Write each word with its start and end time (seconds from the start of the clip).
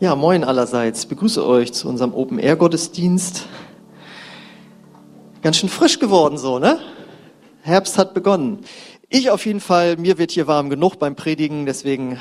Ja, 0.00 0.14
moin 0.14 0.44
allerseits. 0.44 1.06
Begrüße 1.06 1.44
euch 1.44 1.72
zu 1.72 1.88
unserem 1.88 2.14
Open-Air-Gottesdienst. 2.14 3.46
Ganz 5.42 5.56
schön 5.56 5.68
frisch 5.68 5.98
geworden 5.98 6.38
so, 6.38 6.60
ne? 6.60 6.78
Herbst 7.62 7.98
hat 7.98 8.14
begonnen. 8.14 8.60
Ich 9.08 9.28
auf 9.30 9.44
jeden 9.44 9.58
Fall, 9.58 9.96
mir 9.96 10.16
wird 10.16 10.30
hier 10.30 10.46
warm 10.46 10.70
genug 10.70 11.00
beim 11.00 11.16
Predigen, 11.16 11.66
deswegen, 11.66 12.16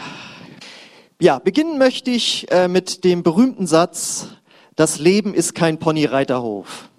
ja, 1.21 1.37
beginnen 1.37 1.77
möchte 1.77 2.09
ich 2.09 2.51
äh, 2.51 2.67
mit 2.67 3.03
dem 3.03 3.21
berühmten 3.21 3.67
Satz, 3.67 4.29
das 4.75 4.97
Leben 4.97 5.35
ist 5.35 5.53
kein 5.53 5.77
Ponyreiterhof. 5.77 6.89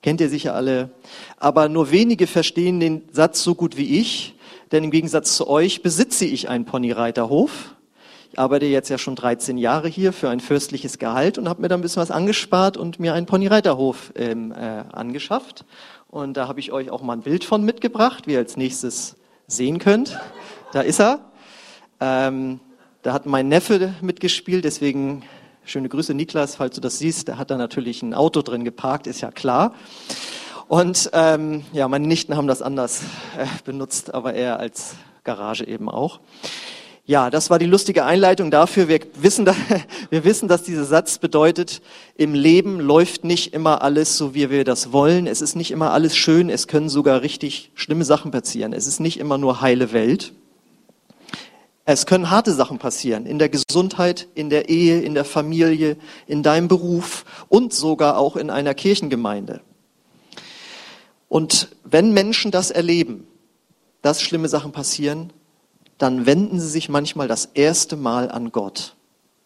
Kennt 0.00 0.20
ihr 0.20 0.28
sicher 0.28 0.54
alle. 0.54 0.90
Aber 1.38 1.68
nur 1.68 1.90
wenige 1.90 2.28
verstehen 2.28 2.78
den 2.78 3.02
Satz 3.10 3.42
so 3.42 3.56
gut 3.56 3.76
wie 3.76 3.98
ich, 3.98 4.36
denn 4.70 4.84
im 4.84 4.92
Gegensatz 4.92 5.34
zu 5.34 5.48
euch 5.48 5.82
besitze 5.82 6.24
ich 6.24 6.48
einen 6.48 6.66
Ponyreiterhof 6.66 7.74
ich 8.32 8.38
arbeite 8.38 8.66
jetzt 8.66 8.88
ja 8.88 8.98
schon 8.98 9.16
13 9.16 9.58
Jahre 9.58 9.88
hier 9.88 10.12
für 10.12 10.28
ein 10.28 10.38
fürstliches 10.38 10.98
Gehalt 10.98 11.36
und 11.36 11.48
habe 11.48 11.62
mir 11.62 11.68
da 11.68 11.74
ein 11.74 11.80
bisschen 11.80 12.00
was 12.00 12.12
angespart 12.12 12.76
und 12.76 13.00
mir 13.00 13.12
einen 13.14 13.26
Ponyreiterhof 13.26 14.12
ähm, 14.14 14.52
äh, 14.52 14.84
angeschafft. 14.92 15.64
Und 16.08 16.36
da 16.36 16.46
habe 16.46 16.60
ich 16.60 16.70
euch 16.70 16.90
auch 16.90 17.02
mal 17.02 17.14
ein 17.14 17.22
Bild 17.22 17.42
von 17.42 17.64
mitgebracht, 17.64 18.26
wie 18.26 18.32
ihr 18.32 18.38
als 18.38 18.56
nächstes 18.56 19.16
sehen 19.48 19.80
könnt. 19.80 20.18
Da 20.72 20.82
ist 20.82 21.00
er. 21.00 21.32
Ähm, 21.98 22.60
da 23.02 23.12
hat 23.12 23.26
mein 23.26 23.48
Neffe 23.48 23.94
mitgespielt, 24.00 24.64
deswegen 24.64 25.24
schöne 25.64 25.88
Grüße, 25.88 26.14
Niklas, 26.14 26.54
falls 26.54 26.76
du 26.76 26.80
das 26.80 26.98
siehst. 26.98 27.28
Da 27.28 27.36
hat 27.36 27.50
er 27.50 27.56
natürlich 27.56 28.02
ein 28.02 28.14
Auto 28.14 28.42
drin 28.42 28.64
geparkt, 28.64 29.08
ist 29.08 29.22
ja 29.22 29.32
klar. 29.32 29.74
Und 30.68 31.10
ähm, 31.14 31.64
ja, 31.72 31.88
meine 31.88 32.06
Nichten 32.06 32.36
haben 32.36 32.46
das 32.46 32.62
anders 32.62 33.02
äh, 33.36 33.46
benutzt, 33.64 34.14
aber 34.14 34.34
er 34.34 34.60
als 34.60 34.94
Garage 35.24 35.66
eben 35.66 35.88
auch. 35.88 36.20
Ja, 37.06 37.30
das 37.30 37.50
war 37.50 37.58
die 37.58 37.66
lustige 37.66 38.04
Einleitung 38.04 38.50
dafür. 38.50 38.88
Wir 38.88 39.00
wissen, 39.14 39.46
wir 40.10 40.24
wissen, 40.24 40.48
dass 40.48 40.62
dieser 40.62 40.84
Satz 40.84 41.18
bedeutet, 41.18 41.82
im 42.16 42.34
Leben 42.34 42.78
läuft 42.78 43.24
nicht 43.24 43.52
immer 43.52 43.82
alles 43.82 44.16
so, 44.16 44.34
wie 44.34 44.50
wir 44.50 44.64
das 44.64 44.92
wollen. 44.92 45.26
Es 45.26 45.40
ist 45.40 45.56
nicht 45.56 45.70
immer 45.70 45.92
alles 45.92 46.16
schön. 46.16 46.50
Es 46.50 46.68
können 46.68 46.88
sogar 46.88 47.22
richtig 47.22 47.72
schlimme 47.74 48.04
Sachen 48.04 48.30
passieren. 48.30 48.72
Es 48.72 48.86
ist 48.86 49.00
nicht 49.00 49.18
immer 49.18 49.38
nur 49.38 49.60
heile 49.60 49.92
Welt. 49.92 50.32
Es 51.84 52.06
können 52.06 52.30
harte 52.30 52.52
Sachen 52.52 52.78
passieren. 52.78 53.26
In 53.26 53.40
der 53.40 53.48
Gesundheit, 53.48 54.28
in 54.34 54.48
der 54.48 54.68
Ehe, 54.68 55.00
in 55.00 55.14
der 55.14 55.24
Familie, 55.24 55.96
in 56.28 56.44
deinem 56.44 56.68
Beruf 56.68 57.24
und 57.48 57.72
sogar 57.72 58.18
auch 58.18 58.36
in 58.36 58.50
einer 58.50 58.74
Kirchengemeinde. 58.74 59.60
Und 61.28 61.68
wenn 61.84 62.12
Menschen 62.12 62.50
das 62.50 62.70
erleben, 62.70 63.26
dass 64.02 64.22
schlimme 64.22 64.48
Sachen 64.48 64.72
passieren, 64.72 65.32
dann 66.00 66.24
wenden 66.24 66.58
sie 66.58 66.68
sich 66.68 66.88
manchmal 66.88 67.28
das 67.28 67.50
erste 67.52 67.94
Mal 67.94 68.30
an 68.30 68.52
Gott. 68.52 68.94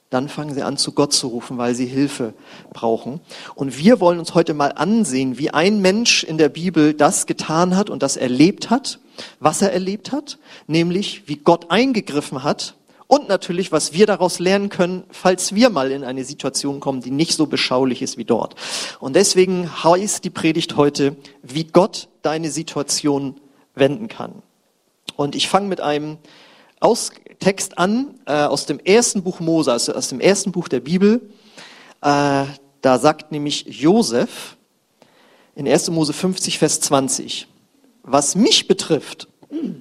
Dann 0.08 0.28
fangen 0.28 0.55
sie 0.55 0.62
an, 0.62 0.77
zu 0.77 0.92
Gott 0.92 1.12
zu 1.12 1.27
rufen, 1.27 1.58
weil 1.58 1.74
sie 1.74 1.86
Hilfe 1.86 2.33
brauchen. 2.72 3.20
Und 3.56 3.77
wir 3.77 3.98
wollen 3.98 4.20
uns 4.20 4.34
heute 4.34 4.55
mal 4.55 4.69
ansehen, 4.69 5.36
wie 5.36 5.50
ein 5.50 5.80
Mensch 5.80 6.22
in 6.22 6.38
der 6.38 6.48
Bibel 6.48 6.94
das 6.94 7.27
getan 7.27 7.77
hat 7.77 7.91
und 7.91 8.05
das 8.05 8.16
erlebt 8.16 8.70
hat, 8.70 9.00
was 9.41 9.62
er 9.62 9.72
erlebt 9.72 10.12
hat, 10.12 10.38
nämlich 10.69 11.24
wie 11.27 11.36
Gott 11.36 11.72
eingegriffen 11.72 12.44
hat 12.44 12.77
und 13.08 13.28
natürlich, 13.28 13.72
was 13.72 13.92
wir 13.92 14.06
daraus 14.06 14.39
lernen 14.39 14.68
können, 14.68 15.02
falls 15.11 15.56
wir 15.56 15.70
mal 15.70 15.91
in 15.91 16.05
eine 16.05 16.24
Situation 16.24 16.78
kommen, 16.78 17.00
die 17.00 17.11
nicht 17.11 17.34
so 17.34 17.46
beschaulich 17.46 18.00
ist 18.00 18.16
wie 18.16 18.24
dort. 18.24 18.55
Und 19.00 19.16
deswegen 19.16 19.68
heißt 19.83 20.24
die 20.24 20.30
Predigt 20.30 20.77
heute, 20.77 21.16
wie 21.42 21.64
Gott 21.64 22.08
deine 22.22 22.52
Situation 22.52 23.41
wenden 23.74 24.06
kann. 24.06 24.42
Und 25.17 25.34
ich 25.34 25.48
fange 25.48 25.69
mit 25.69 25.81
einem 25.81 26.19
aus, 26.81 27.11
Text 27.41 27.79
an 27.79 28.20
äh, 28.27 28.33
aus 28.33 28.67
dem 28.67 28.79
ersten 28.79 29.23
Buch 29.23 29.41
Mose, 29.41 29.73
also 29.73 29.95
aus 29.95 30.09
dem 30.09 30.20
ersten 30.20 30.53
Buch 30.53 30.69
der 30.69 30.81
Bibel. 30.81 31.31
Äh, 32.03 32.45
da 32.81 32.98
sagt 32.98 33.33
nämlich 33.33 33.67
Josef 33.67 34.57
in 35.55 35.67
1. 35.69 35.91
Mose 35.91 36.13
50, 36.13 36.58
Vers 36.58 36.80
20, 36.80 37.47
was 38.03 38.35
mich 38.35 38.69
betrifft, 38.69 39.29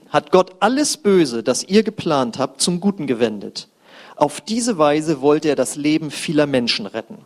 hat 0.09 0.31
Gott 0.31 0.55
alles 0.59 0.97
Böse, 0.97 1.43
das 1.43 1.63
ihr 1.63 1.83
geplant 1.83 2.37
habt, 2.37 2.61
zum 2.61 2.79
Guten 2.79 3.07
gewendet. 3.07 3.67
Auf 4.15 4.39
diese 4.39 4.77
Weise 4.77 5.21
wollte 5.21 5.49
er 5.49 5.55
das 5.55 5.75
Leben 5.75 6.11
vieler 6.11 6.45
Menschen 6.45 6.85
retten. 6.85 7.17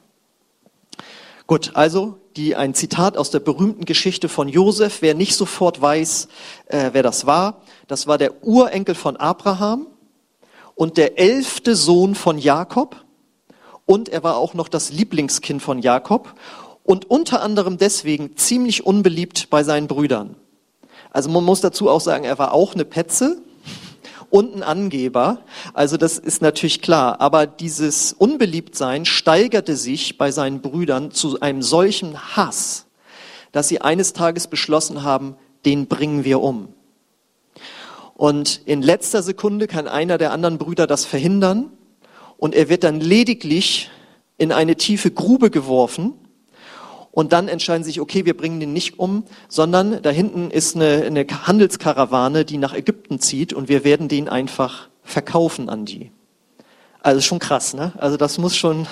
Gut, 1.48 1.72
also 1.76 2.20
die, 2.36 2.58
ein 2.58 2.74
Zitat 2.74 3.16
aus 3.16 3.32
der 3.32 3.40
berühmten 3.40 3.86
Geschichte 3.86 4.28
von 4.28 4.50
Josef. 4.50 5.02
Wer 5.02 5.16
nicht 5.16 5.34
sofort 5.34 5.82
weiß, 5.82 6.28
äh, 6.66 6.90
wer 6.92 7.04
das 7.04 7.26
war, 7.26 7.62
das 7.88 8.06
war 8.06 8.18
der 8.18 8.44
Urenkel 8.46 8.96
von 8.96 9.16
Abraham 9.16 9.88
und 10.76 10.98
der 10.98 11.18
elfte 11.18 11.78
Sohn 11.78 12.16
von 12.16 12.38
Jakob. 12.38 12.98
Und 13.86 14.10
er 14.10 14.24
war 14.24 14.36
auch 14.36 14.54
noch 14.56 14.68
das 14.68 14.92
Lieblingskind 14.92 15.62
von 15.62 15.80
Jakob 15.80 16.34
und 16.84 17.10
unter 17.10 17.42
anderem 17.42 17.78
deswegen 17.78 18.36
ziemlich 18.36 18.86
unbeliebt 18.86 19.50
bei 19.50 19.64
seinen 19.64 19.88
Brüdern. 19.88 20.36
Also 21.12 21.30
man 21.30 21.46
muss 21.46 21.62
dazu 21.62 21.90
auch 21.90 22.02
sagen, 22.02 22.26
er 22.26 22.38
war 22.38 22.54
auch 22.54 22.74
eine 22.74 22.84
Petze, 22.84 23.42
und 24.30 24.56
ein 24.56 24.64
Angeber. 24.64 25.40
Also 25.74 25.98
das 25.98 26.18
ist 26.18 26.42
natürlich 26.42 26.82
klar. 26.82 27.22
Aber 27.22 27.48
dieses 27.48 28.14
Unbeliebtsein 28.14 29.06
steigerte 29.06 29.76
sich 29.76 30.18
bei 30.18 30.32
seinen 30.32 30.62
Brüdern 30.62 31.12
zu 31.12 31.40
einem 31.40 31.62
solchen 31.62 32.36
Hass, 32.36 32.88
dass 33.52 33.68
sie 33.68 33.82
eines 33.82 34.14
Tages 34.14 34.48
beschlossen 34.48 35.04
haben, 35.04 35.36
den 35.66 35.88
bringen 35.88 36.24
wir 36.24 36.42
um. 36.42 36.70
Und 38.16 38.62
in 38.66 38.82
letzter 38.82 39.22
Sekunde 39.22 39.68
kann 39.68 39.88
einer 39.88 40.18
der 40.18 40.32
anderen 40.32 40.58
Brüder 40.58 40.88
das 40.88 41.06
verhindern 41.06 41.72
und 42.38 42.56
er 42.56 42.70
wird 42.70 42.84
dann 42.84 43.00
lediglich 43.00 43.92
in 44.38 44.52
eine 44.52 44.76
tiefe 44.76 45.12
Grube 45.12 45.50
geworfen 45.50 46.14
und 47.18 47.34
dann 47.34 47.48
entscheiden 47.48 47.84
sich, 47.84 48.00
okay, 48.00 48.28
wir 48.28 48.38
bringen 48.38 48.60
den 48.60 48.74
nicht 48.74 49.00
um, 49.00 49.24
sondern 49.50 50.04
da 50.04 50.12
hinten 50.12 50.52
ist 50.52 50.76
eine, 50.76 51.02
eine 51.04 51.26
Handelskarawane, 51.26 52.46
die 52.46 52.60
nach 52.60 52.76
Ägypten 52.76 53.20
zieht 53.20 53.54
und 53.54 53.70
wir 53.70 53.84
werden 53.84 54.08
den 54.08 54.30
einfach 54.30 54.90
verkaufen 55.02 55.68
an 55.68 55.84
die. 55.86 56.12
Also 57.02 57.22
schon 57.22 57.40
krass, 57.40 57.74
ne? 57.74 57.92
Also 57.98 58.18
das 58.18 58.38
muss 58.38 58.56
schon, 58.56 58.86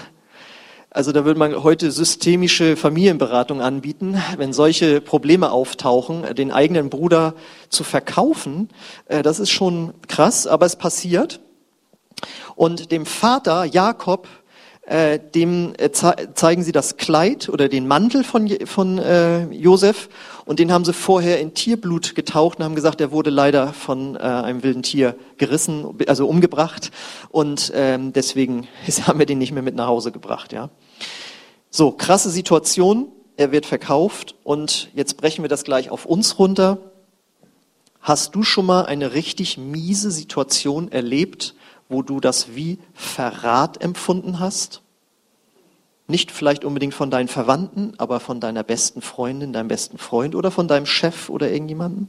also 0.90 1.12
da 1.12 1.24
würde 1.24 1.38
man 1.38 1.62
heute 1.62 1.92
systemische 1.92 2.76
Familienberatung 2.76 3.62
anbieten, 3.62 4.20
wenn 4.38 4.54
solche 4.54 5.02
Probleme 5.02 5.52
auftauchen, 5.52 6.24
den 6.34 6.52
eigenen 6.52 6.90
Bruder 6.90 7.36
zu 7.70 7.84
verkaufen, 7.84 8.70
äh, 9.06 9.22
das 9.22 9.40
ist 9.40 9.52
schon 9.52 9.94
krass, 10.08 10.48
aber 10.48 10.66
es 10.66 10.78
passiert. 10.78 11.42
Und 12.56 12.92
dem 12.92 13.06
Vater 13.06 13.66
Jakob 13.66 14.28
äh, 14.86 15.20
dem 15.20 15.74
äh, 15.78 15.92
zeigen 15.92 16.64
sie 16.64 16.72
das 16.72 16.98
Kleid 16.98 17.50
oder 17.50 17.70
den 17.70 17.88
Mantel 17.88 18.24
von, 18.24 18.50
von 18.66 19.00
äh, 19.00 19.46
Josef 19.48 20.10
und 20.46 20.60
den 20.60 20.72
haben 20.72 20.86
sie 20.86 20.94
vorher 20.94 21.40
in 21.40 21.54
Tierblut 21.56 22.14
getaucht 22.14 22.60
und 22.60 22.66
haben 22.66 22.76
gesagt, 22.76 23.02
er 23.02 23.12
wurde 23.12 23.32
leider 23.32 23.74
von 23.74 24.16
äh, 24.16 24.20
einem 24.20 24.62
wilden 24.62 24.84
Tier 24.84 25.16
gerissen, 25.38 25.86
also 26.08 26.28
umgebracht 26.28 26.92
und 27.30 27.72
ähm, 27.76 28.14
deswegen 28.14 28.68
haben 29.08 29.18
wir 29.18 29.26
den 29.26 29.40
nicht 29.40 29.52
mehr 29.52 29.64
mit 29.64 29.76
nach 29.76 29.88
Hause 29.88 30.12
gebracht. 30.12 30.54
Ja, 30.54 30.70
so 31.70 31.92
krasse 31.92 32.30
Situation. 32.30 33.08
Er 33.38 33.52
wird 33.52 33.66
verkauft 33.66 34.36
und 34.44 34.90
jetzt 34.96 35.18
brechen 35.18 35.44
wir 35.44 35.50
das 35.50 35.66
gleich 35.66 35.90
auf 35.90 36.06
uns 36.06 36.40
runter. 36.40 36.78
Hast 38.00 38.34
du 38.36 38.44
schon 38.44 38.66
mal 38.66 38.86
eine 38.86 39.14
richtig 39.14 39.58
miese 39.58 40.10
Situation 40.10 40.90
erlebt, 40.90 41.56
wo 41.90 42.02
du 42.02 42.20
das 42.20 42.56
wie 42.56 42.80
Verrat 42.94 43.84
empfunden 43.84 44.40
hast? 44.40 44.82
Nicht 46.08 46.32
vielleicht 46.32 46.66
unbedingt 46.66 46.94
von 46.94 47.10
deinen 47.10 47.28
Verwandten, 47.28 47.94
aber 47.98 48.20
von 48.20 48.40
deiner 48.40 48.64
besten 48.64 49.02
Freundin, 49.02 49.54
deinem 49.54 49.68
besten 49.68 49.98
Freund 49.98 50.36
oder 50.36 50.52
von 50.52 50.68
deinem 50.68 50.86
Chef 50.86 51.30
oder 51.30 51.52
irgendjemandem? 51.52 52.08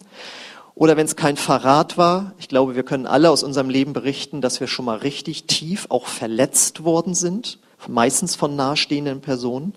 Oder 0.75 0.99
wenn 0.99 1.07
es 1.07 1.17
kein 1.17 1.39
Verrat 1.39 1.97
war, 1.97 2.35
ich 2.39 2.49
glaube, 2.49 2.77
wir 2.77 2.83
können 2.83 3.07
alle 3.07 3.31
aus 3.31 3.43
unserem 3.43 3.71
Leben 3.71 3.95
berichten, 3.95 4.43
dass 4.43 4.61
wir 4.61 4.67
schon 4.67 4.85
mal 4.85 4.99
richtig 4.99 5.45
tief 5.47 5.87
auch 5.89 6.07
verletzt 6.07 6.85
worden 6.85 7.15
sind, 7.15 7.59
meistens 7.89 8.37
von 8.37 8.57
nahestehenden 8.57 9.23
Personen, 9.23 9.73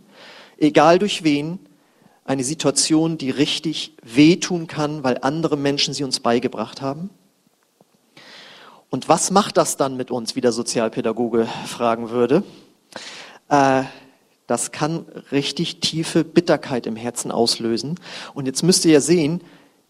egal 0.57 0.99
durch 0.99 1.23
wen, 1.23 1.59
eine 2.25 2.43
Situation, 2.43 3.17
die 3.17 3.29
richtig 3.29 3.95
wehtun 4.03 4.67
kann, 4.67 5.03
weil 5.03 5.19
andere 5.21 5.57
Menschen 5.57 5.93
sie 5.93 6.03
uns 6.03 6.19
beigebracht 6.19 6.81
haben. 6.81 7.09
Und 8.89 9.07
was 9.07 9.29
macht 9.29 9.57
das 9.57 9.77
dann 9.77 9.97
mit 9.97 10.09
uns, 10.09 10.35
wie 10.35 10.41
der 10.41 10.51
Sozialpädagoge 10.51 11.47
fragen 11.65 12.09
würde? 12.09 12.43
Äh, 13.49 13.83
das 14.47 14.71
kann 14.71 15.05
richtig 15.31 15.79
tiefe 15.79 16.23
Bitterkeit 16.23 16.87
im 16.87 16.95
Herzen 16.95 17.31
auslösen. 17.31 17.99
Und 18.33 18.47
jetzt 18.47 18.63
müsst 18.63 18.85
ihr 18.85 18.93
ja 18.93 19.01
sehen, 19.01 19.41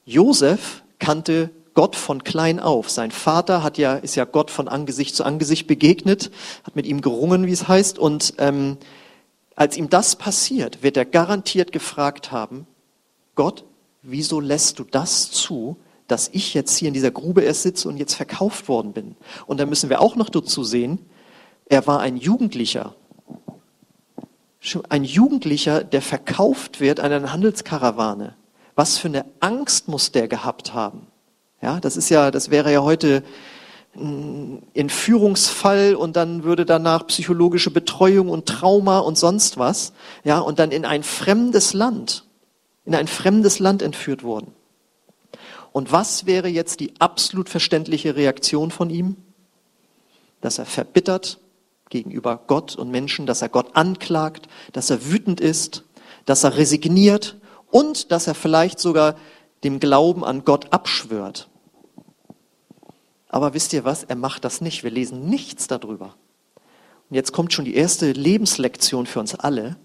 Josef 0.03 0.83
kannte 0.99 1.49
Gott 1.75 1.95
von 1.95 2.25
klein 2.25 2.59
auf. 2.59 2.89
Sein 2.89 3.11
Vater 3.11 3.63
hat 3.63 3.77
ja, 3.77 3.95
ist 3.95 4.15
ja 4.15 4.25
Gott 4.25 4.51
von 4.51 4.67
Angesicht 4.67 5.15
zu 5.15 5.23
Angesicht 5.23 5.65
begegnet, 5.65 6.29
hat 6.63 6.75
mit 6.75 6.85
ihm 6.85 6.99
gerungen, 6.99 7.47
wie 7.47 7.53
es 7.53 7.69
heißt. 7.69 7.97
Und 7.97 8.33
ähm, 8.37 8.75
als 9.55 9.77
ihm 9.77 9.89
das 9.89 10.17
passiert, 10.17 10.83
wird 10.83 10.97
er 10.97 11.05
garantiert 11.05 11.71
gefragt 11.71 12.33
haben, 12.33 12.67
Gott, 13.35 13.63
wieso 14.01 14.41
lässt 14.41 14.79
du 14.79 14.83
das 14.83 15.31
zu, 15.31 15.77
dass 16.11 16.29
ich 16.33 16.53
jetzt 16.53 16.77
hier 16.77 16.89
in 16.89 16.93
dieser 16.93 17.11
Grube 17.11 17.41
erst 17.41 17.63
sitze 17.63 17.87
und 17.87 17.97
jetzt 17.97 18.15
verkauft 18.15 18.67
worden 18.67 18.93
bin. 18.93 19.15
Und 19.45 19.59
da 19.59 19.65
müssen 19.65 19.89
wir 19.89 20.01
auch 20.01 20.15
noch 20.15 20.29
dazu 20.29 20.63
sehen, 20.63 20.99
er 21.65 21.85
war 21.87 21.99
ein 21.99 22.17
Jugendlicher. 22.17 22.95
Ein 24.89 25.03
Jugendlicher, 25.03 25.83
der 25.83 26.01
verkauft 26.01 26.81
wird 26.81 26.99
an 26.99 27.13
eine 27.13 27.31
Handelskarawane. 27.31 28.35
Was 28.75 28.97
für 28.97 29.07
eine 29.07 29.25
Angst 29.39 29.87
muss 29.87 30.11
der 30.11 30.27
gehabt 30.27 30.73
haben? 30.73 31.07
Ja, 31.61 31.79
das 31.79 31.95
ist 31.95 32.09
ja, 32.09 32.31
das 32.31 32.49
wäre 32.49 32.71
ja 32.71 32.81
heute 32.81 33.23
ein 33.95 34.63
Entführungsfall 34.73 35.95
und 35.95 36.15
dann 36.15 36.43
würde 36.43 36.65
danach 36.65 37.07
psychologische 37.07 37.71
Betreuung 37.71 38.29
und 38.29 38.45
Trauma 38.45 38.99
und 38.99 39.17
sonst 39.17 39.57
was. 39.57 39.93
Ja, 40.23 40.39
und 40.39 40.59
dann 40.59 40.71
in 40.71 40.85
ein 40.85 41.03
fremdes 41.03 41.73
Land, 41.73 42.25
in 42.85 42.95
ein 42.95 43.07
fremdes 43.07 43.59
Land 43.59 43.81
entführt 43.81 44.23
worden. 44.23 44.53
Und 45.71 45.91
was 45.91 46.25
wäre 46.25 46.47
jetzt 46.47 46.79
die 46.79 46.93
absolut 46.99 47.49
verständliche 47.49 48.15
Reaktion 48.15 48.71
von 48.71 48.89
ihm? 48.89 49.17
Dass 50.41 50.57
er 50.57 50.65
verbittert 50.65 51.39
gegenüber 51.89 52.39
Gott 52.47 52.75
und 52.75 52.91
Menschen, 52.91 53.25
dass 53.25 53.41
er 53.41 53.49
Gott 53.49 53.75
anklagt, 53.75 54.47
dass 54.73 54.89
er 54.89 55.05
wütend 55.05 55.41
ist, 55.41 55.83
dass 56.25 56.43
er 56.43 56.57
resigniert 56.57 57.37
und 57.71 58.11
dass 58.11 58.27
er 58.27 58.35
vielleicht 58.35 58.79
sogar 58.79 59.15
dem 59.63 59.79
Glauben 59.79 60.23
an 60.23 60.45
Gott 60.45 60.71
abschwört. 60.71 61.49
Aber 63.27 63.53
wisst 63.53 63.73
ihr 63.73 63.85
was? 63.85 64.03
Er 64.03 64.15
macht 64.15 64.43
das 64.43 64.61
nicht. 64.61 64.83
Wir 64.83 64.91
lesen 64.91 65.29
nichts 65.29 65.67
darüber. 65.67 66.15
Und 67.09 67.15
jetzt 67.15 67.31
kommt 67.31 67.53
schon 67.53 67.65
die 67.65 67.75
erste 67.75 68.11
Lebenslektion 68.11 69.05
für 69.05 69.19
uns 69.19 69.35
alle. 69.35 69.77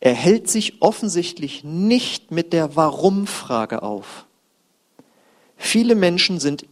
Er 0.00 0.14
hält 0.14 0.48
sich 0.48 0.82
offensichtlich 0.82 1.64
nicht 1.64 2.30
mit 2.30 2.52
der 2.52 2.76
Warum-Frage 2.76 3.82
auf. 3.82 4.26
Viele 5.66 5.94
Menschen 5.94 6.40
sind 6.40 6.66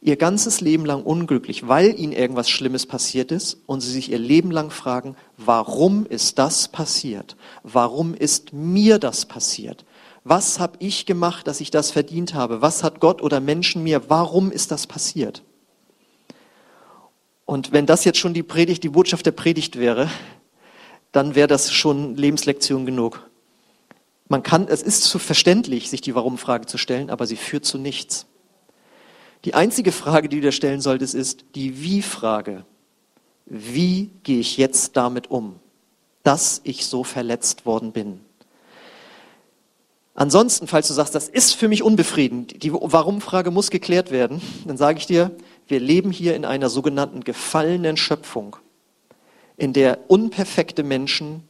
ihr 0.00 0.14
ganzes 0.16 0.60
Leben 0.60 0.86
lang 0.86 1.02
unglücklich, 1.02 1.66
weil 1.66 1.98
ihnen 1.98 2.12
irgendwas 2.12 2.48
Schlimmes 2.48 2.86
passiert 2.86 3.32
ist 3.32 3.58
und 3.66 3.80
sie 3.80 3.90
sich 3.90 4.12
ihr 4.12 4.20
Leben 4.20 4.52
lang 4.52 4.70
fragen, 4.70 5.16
warum 5.36 6.06
ist 6.06 6.38
das 6.38 6.68
passiert? 6.68 7.36
Warum 7.64 8.14
ist 8.14 8.52
mir 8.52 9.00
das 9.00 9.26
passiert? 9.26 9.84
Was 10.22 10.60
habe 10.60 10.76
ich 10.78 11.06
gemacht, 11.06 11.48
dass 11.48 11.60
ich 11.60 11.72
das 11.72 11.90
verdient 11.90 12.34
habe? 12.34 12.62
Was 12.62 12.84
hat 12.84 13.00
Gott 13.00 13.20
oder 13.20 13.40
Menschen 13.40 13.82
mir? 13.82 14.08
Warum 14.08 14.52
ist 14.52 14.70
das 14.70 14.86
passiert? 14.86 15.42
Und 17.44 17.72
wenn 17.72 17.84
das 17.84 18.04
jetzt 18.04 18.18
schon 18.18 18.32
die 18.32 18.44
Predigt, 18.44 18.84
die 18.84 18.90
Botschaft 18.90 19.26
der 19.26 19.32
Predigt 19.32 19.76
wäre, 19.76 20.08
dann 21.10 21.34
wäre 21.34 21.48
das 21.48 21.72
schon 21.72 22.14
Lebenslektion 22.14 22.86
genug. 22.86 23.28
Man 24.28 24.42
kann, 24.42 24.68
es 24.68 24.82
ist 24.82 25.04
zu 25.04 25.18
verständlich, 25.18 25.90
sich 25.90 26.00
die 26.00 26.14
Warum-Frage 26.14 26.66
zu 26.66 26.78
stellen, 26.78 27.10
aber 27.10 27.26
sie 27.26 27.36
führt 27.36 27.64
zu 27.64 27.78
nichts. 27.78 28.26
Die 29.44 29.54
einzige 29.54 29.92
Frage, 29.92 30.28
die 30.28 30.36
du 30.36 30.42
dir 30.42 30.52
stellen 30.52 30.80
solltest, 30.80 31.14
ist 31.14 31.44
die 31.54 31.82
Wie-Frage. 31.82 32.64
Wie 33.44 34.10
gehe 34.22 34.40
ich 34.40 34.56
jetzt 34.56 34.96
damit 34.96 35.30
um, 35.30 35.60
dass 36.22 36.62
ich 36.64 36.86
so 36.86 37.04
verletzt 37.04 37.66
worden 37.66 37.92
bin? 37.92 38.20
Ansonsten, 40.14 40.68
falls 40.68 40.88
du 40.88 40.94
sagst, 40.94 41.14
das 41.14 41.28
ist 41.28 41.54
für 41.54 41.68
mich 41.68 41.82
unbefriedigend, 41.82 42.62
die 42.62 42.72
Warum-Frage 42.72 43.50
muss 43.50 43.70
geklärt 43.70 44.10
werden, 44.10 44.40
dann 44.64 44.76
sage 44.76 44.98
ich 44.98 45.06
dir, 45.06 45.32
wir 45.66 45.80
leben 45.80 46.10
hier 46.10 46.36
in 46.36 46.44
einer 46.44 46.70
sogenannten 46.70 47.24
gefallenen 47.24 47.96
Schöpfung, 47.96 48.56
in 49.56 49.72
der 49.72 49.98
unperfekte 50.08 50.84
Menschen 50.84 51.42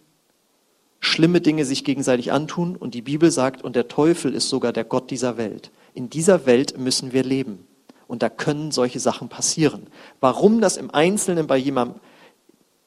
schlimme 1.05 1.41
Dinge 1.41 1.65
sich 1.65 1.85
gegenseitig 1.85 2.33
antun 2.33 2.77
und 2.77 2.95
die 2.95 3.03
Bibel 3.03 3.31
sagt, 3.31 3.63
und 3.63 3.77
der 3.77 3.89
Teufel 3.89 4.35
ist 4.35 4.49
sogar 4.49 4.73
der 4.73 4.85
Gott 4.85 5.11
dieser 5.11 5.37
Welt. 5.37 5.71
In 5.93 6.11
dieser 6.11 6.47
Welt 6.47 6.79
müssen 6.79 7.13
wir 7.13 7.23
leben. 7.23 7.67
Und 8.07 8.23
da 8.23 8.29
können 8.29 8.71
solche 8.71 9.01
Sachen 9.01 9.29
passieren. 9.29 9.87
Warum 10.21 10.61
das 10.61 10.77
im 10.77 10.91
Einzelnen 10.91 11.47
bei 11.47 11.57
jemandem 11.57 12.01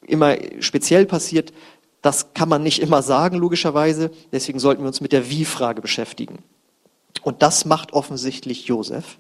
immer 0.02 0.36
speziell 0.60 1.06
passiert, 1.06 1.54
das 2.02 2.34
kann 2.34 2.50
man 2.50 2.64
nicht 2.64 2.80
immer 2.80 3.02
sagen, 3.02 3.38
logischerweise. 3.38 4.12
Deswegen 4.32 4.60
sollten 4.60 4.84
wir 4.84 4.88
uns 4.88 5.02
mit 5.02 5.12
der 5.12 5.30
Wie-Frage 5.30 5.82
beschäftigen. 5.82 6.40
Und 7.24 7.42
das 7.42 7.66
macht 7.66 7.94
offensichtlich 7.94 8.68
Josef. 8.68 9.18